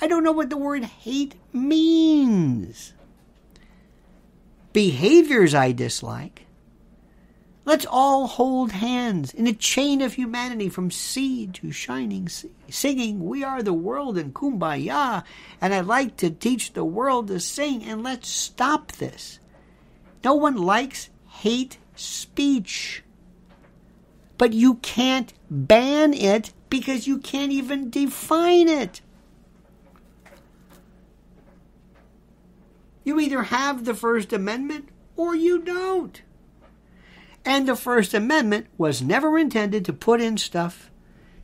I 0.00 0.06
don't 0.06 0.24
know 0.24 0.32
what 0.32 0.48
the 0.48 0.56
word 0.56 0.82
hate 0.82 1.34
means. 1.52 2.94
Behaviors 4.72 5.54
I 5.54 5.72
dislike. 5.72 6.46
Let's 7.68 7.84
all 7.84 8.28
hold 8.28 8.72
hands 8.72 9.34
in 9.34 9.46
a 9.46 9.52
chain 9.52 10.00
of 10.00 10.14
humanity 10.14 10.70
from 10.70 10.90
sea 10.90 11.48
to 11.48 11.70
shining 11.70 12.26
sea, 12.26 12.48
singing, 12.70 13.26
We 13.26 13.44
are 13.44 13.62
the 13.62 13.74
world 13.74 14.16
and 14.16 14.32
kumbaya. 14.32 15.22
And 15.60 15.74
I'd 15.74 15.84
like 15.84 16.16
to 16.16 16.30
teach 16.30 16.72
the 16.72 16.82
world 16.82 17.26
to 17.26 17.38
sing, 17.38 17.84
and 17.84 18.02
let's 18.02 18.30
stop 18.30 18.92
this. 18.92 19.38
No 20.24 20.32
one 20.32 20.56
likes 20.56 21.10
hate 21.26 21.76
speech. 21.94 23.04
But 24.38 24.54
you 24.54 24.76
can't 24.76 25.34
ban 25.50 26.14
it 26.14 26.54
because 26.70 27.06
you 27.06 27.18
can't 27.18 27.52
even 27.52 27.90
define 27.90 28.68
it. 28.68 29.02
You 33.04 33.20
either 33.20 33.42
have 33.42 33.84
the 33.84 33.92
First 33.92 34.32
Amendment 34.32 34.88
or 35.16 35.34
you 35.34 35.58
don't. 35.58 36.22
And 37.48 37.66
the 37.66 37.76
First 37.76 38.12
Amendment 38.12 38.66
was 38.76 39.00
never 39.00 39.38
intended 39.38 39.86
to 39.86 39.92
put 39.94 40.20
in 40.20 40.36
stuff 40.36 40.90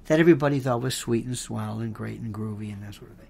that 0.04 0.20
everybody 0.20 0.60
thought 0.60 0.82
was 0.82 0.94
sweet 0.94 1.24
and 1.24 1.36
swell 1.36 1.78
and 1.78 1.94
great 1.94 2.20
and 2.20 2.32
groovy 2.32 2.70
and 2.70 2.82
that 2.82 2.92
sort 2.92 3.10
of 3.10 3.16
thing. 3.16 3.28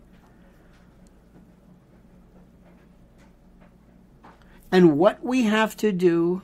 And 4.72 4.98
what 4.98 5.22
we 5.22 5.44
have 5.44 5.76
to 5.76 5.92
do, 5.92 6.42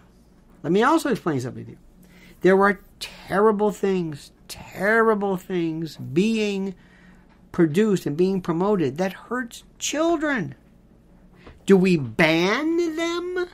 let 0.62 0.71
me 0.71 0.85
also 0.85 1.11
explain 1.11 1.40
something 1.40 1.64
to 1.64 1.71
you. 1.73 1.79
There 2.43 2.62
are 2.62 2.81
terrible 3.01 3.73
things, 3.73 4.31
terrible 4.47 5.37
things 5.37 5.97
being 5.97 6.77
produced 7.51 8.07
and 8.07 8.16
being 8.16 8.40
promoted 8.40 8.99
that 8.99 9.14
hurts 9.14 9.64
children. 9.81 10.55
Do 11.66 11.77
we 11.77 11.97
ban 11.97 12.95
them 12.95 13.49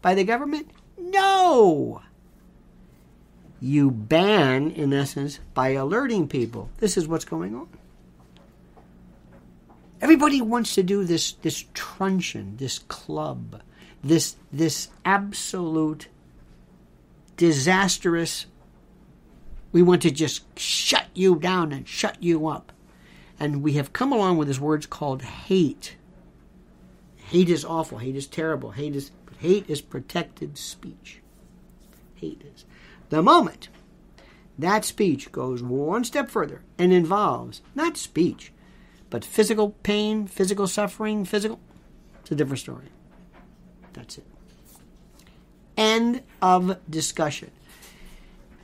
by 0.00 0.14
the 0.14 0.24
government? 0.24 0.70
No 0.96 2.00
you 3.62 3.92
ban, 3.92 4.72
in 4.72 4.92
essence, 4.92 5.38
by 5.54 5.68
alerting 5.68 6.26
people. 6.26 6.68
This 6.78 6.96
is 6.96 7.06
what's 7.06 7.24
going 7.24 7.54
on. 7.54 7.68
Everybody 10.00 10.42
wants 10.42 10.74
to 10.74 10.82
do 10.82 11.04
this, 11.04 11.32
this 11.34 11.64
truncheon, 11.72 12.56
this 12.56 12.80
club, 12.80 13.62
this, 14.02 14.34
this 14.52 14.88
absolute 15.04 16.08
disastrous 17.36 18.46
We 19.72 19.82
want 19.82 20.02
to 20.02 20.10
just 20.10 20.58
shut 20.58 21.06
you 21.14 21.36
down 21.36 21.72
and 21.72 21.88
shut 21.88 22.22
you 22.22 22.46
up. 22.46 22.72
And 23.40 23.62
we 23.62 23.72
have 23.74 23.92
come 23.92 24.12
along 24.12 24.36
with 24.36 24.48
these 24.48 24.60
words 24.60 24.86
called 24.86 25.22
hate. 25.22 25.96
Hate 27.16 27.48
is 27.48 27.64
awful. 27.64 27.98
Hate 27.98 28.16
is 28.16 28.26
terrible. 28.26 28.72
Hate 28.72 28.94
is 28.94 29.10
hate 29.38 29.68
is 29.68 29.80
protected 29.80 30.58
speech. 30.58 31.20
Hate 32.16 32.42
is. 32.54 32.64
The 33.12 33.22
moment 33.22 33.68
that 34.58 34.86
speech 34.86 35.30
goes 35.32 35.62
one 35.62 36.02
step 36.02 36.30
further 36.30 36.62
and 36.78 36.94
involves 36.94 37.60
not 37.74 37.98
speech, 37.98 38.54
but 39.10 39.22
physical 39.22 39.72
pain, 39.82 40.26
physical 40.26 40.66
suffering, 40.66 41.26
physical, 41.26 41.60
it's 42.22 42.30
a 42.30 42.34
different 42.34 42.60
story. 42.60 42.86
That's 43.92 44.16
it. 44.16 44.24
End 45.76 46.22
of 46.40 46.78
discussion. 46.88 47.50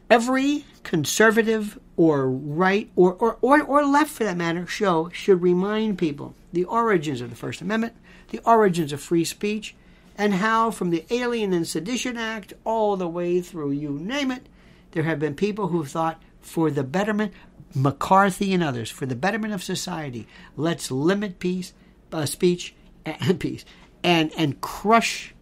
Every 0.08 0.64
conservative 0.82 1.78
or 1.98 2.30
right 2.30 2.90
or, 2.96 3.12
or, 3.12 3.36
or, 3.42 3.62
or 3.62 3.84
left 3.84 4.12
for 4.12 4.24
that 4.24 4.38
matter 4.38 4.66
show 4.66 5.10
should 5.12 5.42
remind 5.42 5.98
people 5.98 6.34
the 6.54 6.64
origins 6.64 7.20
of 7.20 7.28
the 7.28 7.36
First 7.36 7.60
Amendment, 7.60 7.96
the 8.30 8.40
origins 8.46 8.94
of 8.94 9.02
free 9.02 9.26
speech, 9.26 9.74
and 10.18 10.34
how 10.34 10.72
from 10.72 10.90
the 10.90 11.06
Alien 11.10 11.52
and 11.52 11.66
Sedition 11.66 12.16
Act 12.16 12.52
all 12.64 12.96
the 12.96 13.08
way 13.08 13.40
through 13.40 13.70
you 13.70 13.90
name 13.90 14.32
it, 14.32 14.48
there 14.90 15.04
have 15.04 15.20
been 15.20 15.34
people 15.34 15.68
who 15.68 15.84
thought 15.84 16.20
for 16.40 16.70
the 16.70 16.82
betterment, 16.82 17.32
McCarthy 17.74 18.52
and 18.52 18.62
others, 18.62 18.90
for 18.90 19.06
the 19.06 19.14
betterment 19.14 19.54
of 19.54 19.62
society, 19.62 20.26
let's 20.56 20.90
limit 20.90 21.38
peace, 21.38 21.72
uh, 22.12 22.26
speech 22.26 22.74
and 23.04 23.38
peace, 23.40 23.64
and 24.02 24.32
and 24.36 24.60
crush 24.60 25.34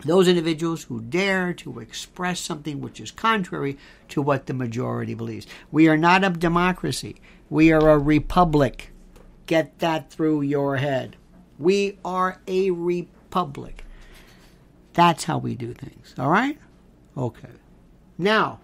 those 0.00 0.28
individuals 0.28 0.84
who 0.84 1.00
dare 1.00 1.54
to 1.54 1.80
express 1.80 2.40
something 2.40 2.80
which 2.80 3.00
is 3.00 3.10
contrary 3.10 3.78
to 4.08 4.20
what 4.20 4.46
the 4.46 4.54
majority 4.54 5.14
believes. 5.14 5.46
We 5.72 5.88
are 5.88 5.96
not 5.96 6.24
a 6.24 6.30
democracy. 6.30 7.16
We 7.48 7.72
are 7.72 7.90
a 7.90 7.98
republic. 7.98 8.92
Get 9.46 9.78
that 9.78 10.10
through 10.10 10.42
your 10.42 10.76
head. 10.76 11.16
We 11.58 11.98
are 12.04 12.40
a 12.46 12.70
republic. 12.70 13.12
That's 14.94 15.24
how 15.24 15.38
we 15.38 15.54
do 15.54 15.74
things. 15.74 16.14
All 16.18 16.30
right? 16.30 16.58
Okay. 17.16 17.48
Now, 18.16 18.60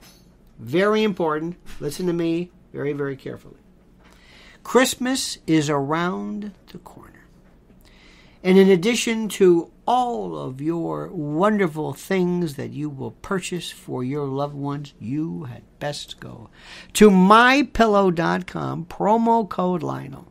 very 0.59 1.03
important, 1.03 1.57
listen 1.81 2.07
to 2.07 2.13
me 2.13 2.51
very, 2.73 2.93
very 2.93 3.17
carefully. 3.17 3.57
Christmas 4.63 5.39
is 5.47 5.69
around 5.69 6.53
the 6.69 6.79
corner. 6.79 7.27
And 8.45 8.59
in 8.59 8.69
addition 8.69 9.29
to 9.31 9.71
all 9.87 10.37
of 10.37 10.61
your 10.61 11.09
wonderful 11.09 11.93
things 11.93 12.55
that 12.57 12.71
you 12.71 12.89
will 12.89 13.13
purchase 13.13 13.71
for 13.71 14.03
your 14.03 14.27
loved 14.27 14.55
ones, 14.55 14.95
you 14.99 15.45
had 15.45 15.63
best 15.79 16.19
go 16.19 16.49
to 16.95 17.11
mypillow.com, 17.11 18.87
promo 18.87 19.49
code 19.49 19.83
Lionel, 19.83 20.27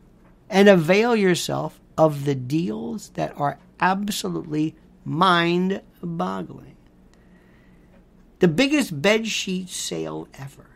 and 0.50 0.68
avail 0.68 1.16
yourself 1.16 1.80
of 1.96 2.24
the 2.24 2.34
deals 2.34 3.10
that 3.10 3.32
are 3.36 3.58
absolutely 3.82 4.74
mind 5.04 5.82
boggling. 6.02 6.76
The 8.38 8.48
biggest 8.48 9.02
bed 9.02 9.26
sheet 9.26 9.68
sale 9.68 10.26
ever. 10.34 10.70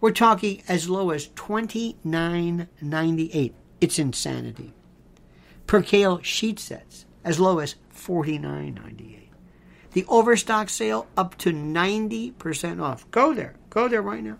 We're 0.00 0.10
talking 0.10 0.62
as 0.68 0.90
low 0.90 1.10
as 1.10 1.28
$29.98. 1.28 3.52
It's 3.80 3.98
insanity. 3.98 4.74
Percale 5.66 6.20
sheet 6.22 6.60
sets 6.60 7.06
as 7.24 7.40
low 7.40 7.60
as 7.60 7.76
$49.98. 7.94 9.28
The 9.92 10.04
overstock 10.08 10.68
sale 10.68 11.06
up 11.16 11.38
to 11.38 11.50
90% 11.50 12.82
off. 12.82 13.10
Go 13.10 13.32
there. 13.32 13.54
Go 13.70 13.88
there 13.88 14.02
right 14.02 14.22
now. 14.22 14.36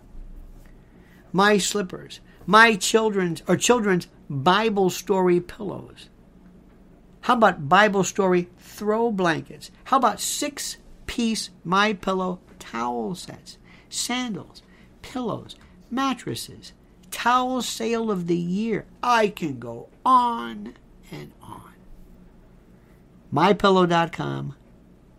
My 1.33 1.57
slippers, 1.57 2.21
my 2.45 2.75
children's 2.75 3.41
or 3.47 3.57
children's 3.57 4.07
Bible 4.29 4.89
story 4.89 5.41
pillows. 5.41 6.09
How 7.27 7.33
about 7.33 7.67
Bible 7.67 8.05
story 8.05 8.47
throw 8.57 9.11
blankets? 9.11 9.69
How 9.83 9.97
about 9.97 10.21
six 10.21 10.77
piece 11.07 11.49
my 11.65 11.91
pillow 11.91 12.39
towel 12.57 13.15
sets, 13.15 13.57
sandals, 13.89 14.61
pillows, 15.01 15.57
mattresses, 15.91 16.71
towel 17.11 17.61
sale 17.61 18.09
of 18.09 18.27
the 18.27 18.37
year. 18.37 18.85
I 19.03 19.27
can 19.27 19.59
go 19.59 19.89
on 20.05 20.75
and 21.11 21.33
on. 21.41 21.73
MyPillow.com. 23.33 24.55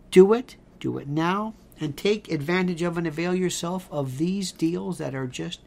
Do 0.09 0.33
it. 0.33 0.55
Do 0.79 0.97
it 0.97 1.07
now. 1.07 1.53
And 1.79 1.95
take 1.95 2.31
advantage 2.31 2.81
of 2.81 2.97
and 2.97 3.05
avail 3.05 3.35
yourself 3.35 3.87
of 3.91 4.17
these 4.17 4.51
deals 4.51 4.97
that 4.97 5.13
are 5.13 5.27
just, 5.27 5.59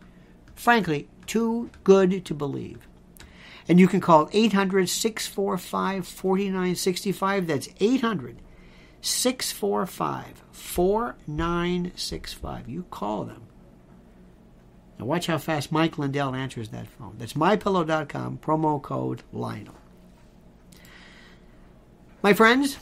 frankly, 0.57 1.09
too 1.25 1.71
good 1.85 2.25
to 2.25 2.35
believe. 2.35 2.89
And 3.69 3.79
you 3.79 3.89
can 3.89 4.01
call 4.01 4.29
800 4.33 4.89
645 4.89 6.07
4965. 6.07 7.47
That's 7.47 7.69
800 7.81 8.39
645 9.01 10.43
4965. 10.53 12.69
You 12.69 12.85
call 12.91 13.25
them. 13.25 13.43
Now 14.99 15.07
watch 15.07 15.27
how 15.27 15.39
fast 15.39 15.73
Mike 15.73 15.99
Lindell 15.99 16.35
answers 16.35 16.69
that 16.69 16.87
phone. 16.87 17.17
That's 17.19 17.33
mypillow.com, 17.33 18.39
promo 18.39 18.81
code 18.81 19.23
Lionel. 19.33 19.75
My 22.23 22.35
friends, 22.35 22.79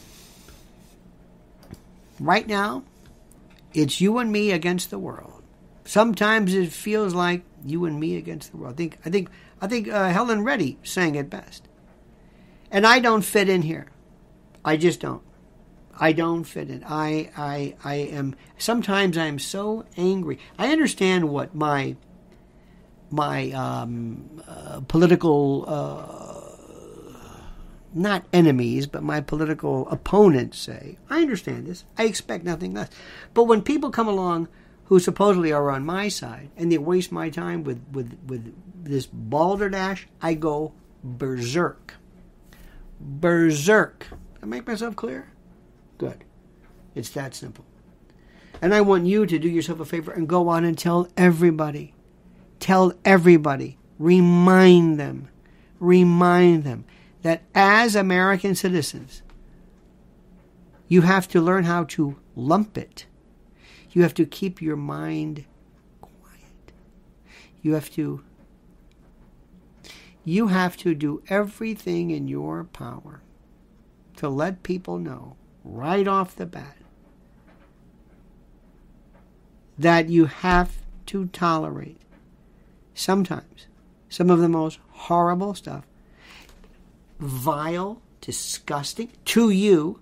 right 2.18 2.46
now, 2.46 2.82
it's 3.72 4.00
you 4.00 4.18
and 4.18 4.30
me 4.30 4.50
against 4.50 4.90
the 4.90 4.98
world. 4.98 5.42
Sometimes 5.86 6.52
it 6.52 6.70
feels 6.70 7.14
like 7.14 7.42
you 7.64 7.86
and 7.86 7.98
me 7.98 8.16
against 8.16 8.50
the 8.50 8.58
world. 8.58 8.74
I 8.74 8.76
think 8.76 8.98
I 9.06 9.10
think 9.10 9.30
I 9.60 9.66
think 9.66 9.88
uh, 9.88 10.10
Helen 10.10 10.42
Reddy 10.42 10.78
sang 10.82 11.14
it 11.14 11.30
best. 11.30 11.68
And 12.70 12.86
I 12.86 13.00
don't 13.00 13.22
fit 13.22 13.48
in 13.48 13.62
here. 13.62 13.86
I 14.64 14.76
just 14.76 15.00
don't. 15.00 15.22
I 15.98 16.12
don't 16.12 16.44
fit 16.44 16.70
in. 16.70 16.84
I 16.86 17.30
I 17.36 17.74
I 17.84 17.94
am 17.94 18.34
sometimes 18.56 19.18
I 19.18 19.26
am 19.26 19.38
so 19.38 19.84
angry. 19.96 20.38
I 20.58 20.72
understand 20.72 21.28
what 21.28 21.54
my 21.54 21.96
my 23.10 23.50
um, 23.50 24.42
uh, 24.46 24.80
political 24.86 25.64
uh, 25.66 26.40
not 27.92 28.24
enemies, 28.32 28.86
but 28.86 29.02
my 29.02 29.20
political 29.20 29.88
opponents 29.88 30.58
say, 30.58 30.96
I 31.08 31.20
understand 31.20 31.66
this. 31.66 31.84
I 31.98 32.04
expect 32.04 32.44
nothing 32.44 32.74
less. 32.74 32.88
But 33.34 33.44
when 33.44 33.62
people 33.62 33.90
come 33.90 34.08
along 34.08 34.48
who 34.90 34.98
supposedly 34.98 35.52
are 35.52 35.70
on 35.70 35.86
my 35.86 36.08
side 36.08 36.50
and 36.56 36.70
they 36.70 36.76
waste 36.76 37.12
my 37.12 37.30
time 37.30 37.62
with, 37.62 37.80
with, 37.92 38.18
with 38.26 38.52
this 38.82 39.06
balderdash, 39.06 40.08
I 40.20 40.34
go 40.34 40.72
berserk. 41.04 41.94
Berserk. 43.00 44.08
I 44.42 44.46
make 44.46 44.66
myself 44.66 44.96
clear? 44.96 45.30
Good. 45.96 46.24
It's 46.96 47.10
that 47.10 47.36
simple. 47.36 47.64
And 48.60 48.74
I 48.74 48.80
want 48.80 49.06
you 49.06 49.26
to 49.26 49.38
do 49.38 49.48
yourself 49.48 49.78
a 49.78 49.84
favor 49.84 50.10
and 50.10 50.28
go 50.28 50.48
on 50.48 50.64
and 50.64 50.76
tell 50.76 51.06
everybody. 51.16 51.94
Tell 52.58 52.92
everybody. 53.04 53.78
Remind 54.00 54.98
them. 54.98 55.28
Remind 55.78 56.64
them 56.64 56.84
that 57.22 57.42
as 57.54 57.94
American 57.94 58.56
citizens, 58.56 59.22
you 60.88 61.02
have 61.02 61.28
to 61.28 61.40
learn 61.40 61.62
how 61.62 61.84
to 61.84 62.16
lump 62.34 62.76
it. 62.76 63.06
You 63.92 64.02
have 64.02 64.14
to 64.14 64.26
keep 64.26 64.62
your 64.62 64.76
mind 64.76 65.44
quiet. 66.00 66.72
You 67.62 67.74
have 67.74 67.90
to 67.92 68.22
you 70.24 70.48
have 70.48 70.76
to 70.76 70.94
do 70.94 71.22
everything 71.28 72.10
in 72.10 72.28
your 72.28 72.64
power 72.64 73.22
to 74.16 74.28
let 74.28 74.62
people 74.62 74.98
know 74.98 75.36
right 75.64 76.06
off 76.06 76.36
the 76.36 76.44
bat 76.44 76.76
that 79.78 80.10
you 80.10 80.26
have 80.26 80.76
to 81.06 81.26
tolerate 81.28 82.00
sometimes 82.94 83.66
some 84.10 84.28
of 84.28 84.40
the 84.40 84.48
most 84.48 84.78
horrible 84.90 85.54
stuff 85.54 85.86
vile, 87.20 88.00
disgusting 88.20 89.10
to 89.26 89.50
you, 89.50 90.00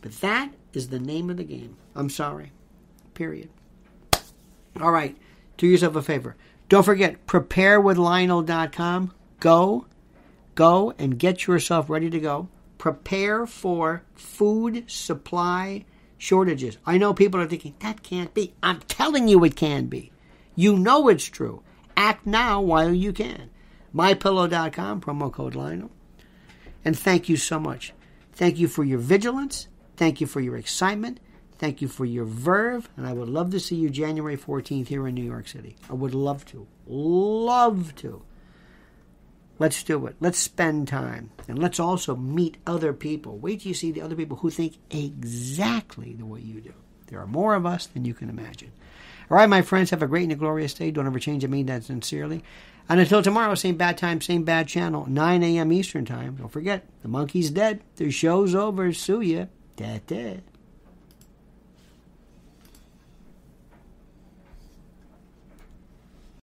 but 0.00 0.20
that 0.20 0.52
is 0.72 0.88
the 0.88 1.00
name 1.00 1.30
of 1.30 1.38
the 1.38 1.44
game. 1.44 1.76
I'm 1.94 2.10
sorry. 2.10 2.52
Period. 3.14 3.48
All 4.80 4.90
right. 4.90 5.16
Do 5.56 5.66
yourself 5.66 5.96
a 5.96 6.02
favor. 6.02 6.36
Don't 6.68 6.82
forget, 6.82 7.26
preparewithlionel.com. 7.26 9.14
Go, 9.40 9.86
go 10.54 10.94
and 10.98 11.18
get 11.18 11.46
yourself 11.46 11.88
ready 11.90 12.10
to 12.10 12.18
go. 12.18 12.48
Prepare 12.78 13.46
for 13.46 14.02
food 14.14 14.90
supply 14.90 15.84
shortages. 16.18 16.78
I 16.84 16.98
know 16.98 17.14
people 17.14 17.40
are 17.40 17.46
thinking, 17.46 17.74
that 17.80 18.02
can't 18.02 18.34
be. 18.34 18.54
I'm 18.62 18.80
telling 18.80 19.28
you 19.28 19.44
it 19.44 19.56
can 19.56 19.86
be. 19.86 20.10
You 20.56 20.78
know 20.78 21.08
it's 21.08 21.24
true. 21.24 21.62
Act 21.96 22.26
now 22.26 22.60
while 22.60 22.92
you 22.92 23.12
can. 23.12 23.50
MyPillow.com, 23.94 25.00
promo 25.00 25.32
code 25.32 25.54
Lionel. 25.54 25.90
And 26.84 26.98
thank 26.98 27.28
you 27.28 27.36
so 27.36 27.60
much. 27.60 27.92
Thank 28.32 28.58
you 28.58 28.66
for 28.68 28.82
your 28.84 28.98
vigilance. 28.98 29.68
Thank 29.96 30.20
you 30.20 30.26
for 30.26 30.40
your 30.40 30.56
excitement. 30.56 31.20
Thank 31.58 31.80
you 31.80 31.88
for 31.88 32.04
your 32.04 32.24
verve, 32.24 32.88
and 32.96 33.06
I 33.06 33.12
would 33.12 33.28
love 33.28 33.50
to 33.50 33.60
see 33.60 33.76
you 33.76 33.88
January 33.88 34.36
14th 34.36 34.88
here 34.88 35.06
in 35.06 35.14
New 35.14 35.24
York 35.24 35.46
City. 35.46 35.76
I 35.88 35.94
would 35.94 36.14
love 36.14 36.44
to. 36.46 36.66
Love 36.86 37.94
to. 37.96 38.22
Let's 39.58 39.82
do 39.84 40.06
it. 40.06 40.16
Let's 40.18 40.38
spend 40.38 40.88
time. 40.88 41.30
And 41.46 41.58
let's 41.58 41.78
also 41.78 42.16
meet 42.16 42.56
other 42.66 42.92
people. 42.92 43.38
Wait 43.38 43.60
till 43.60 43.68
you 43.68 43.74
see 43.74 43.92
the 43.92 44.02
other 44.02 44.16
people 44.16 44.38
who 44.38 44.50
think 44.50 44.78
exactly 44.90 46.14
the 46.14 46.26
way 46.26 46.40
you 46.40 46.60
do. 46.60 46.74
There 47.06 47.20
are 47.20 47.26
more 47.26 47.54
of 47.54 47.64
us 47.64 47.86
than 47.86 48.04
you 48.04 48.14
can 48.14 48.28
imagine. 48.28 48.72
All 49.30 49.36
right, 49.36 49.48
my 49.48 49.62
friends, 49.62 49.90
have 49.90 50.02
a 50.02 50.08
great 50.08 50.24
and 50.24 50.32
a 50.32 50.36
glorious 50.36 50.74
day. 50.74 50.90
Don't 50.90 51.06
ever 51.06 51.20
change. 51.20 51.44
I 51.44 51.48
mean 51.48 51.66
that 51.66 51.84
sincerely. 51.84 52.42
And 52.88 53.00
until 53.00 53.22
tomorrow, 53.22 53.54
same 53.54 53.76
bad 53.76 53.96
time, 53.96 54.20
same 54.20 54.42
bad 54.42 54.68
channel, 54.68 55.06
9 55.08 55.42
a.m. 55.42 55.72
Eastern 55.72 56.04
Time. 56.04 56.34
Don't 56.34 56.50
forget, 56.50 56.84
the 57.02 57.08
monkey's 57.08 57.50
dead. 57.50 57.80
The 57.96 58.10
show's 58.10 58.54
over. 58.54 58.92
Sue 58.92 59.20
ya. 59.22 59.46
Da-da. 59.76 60.40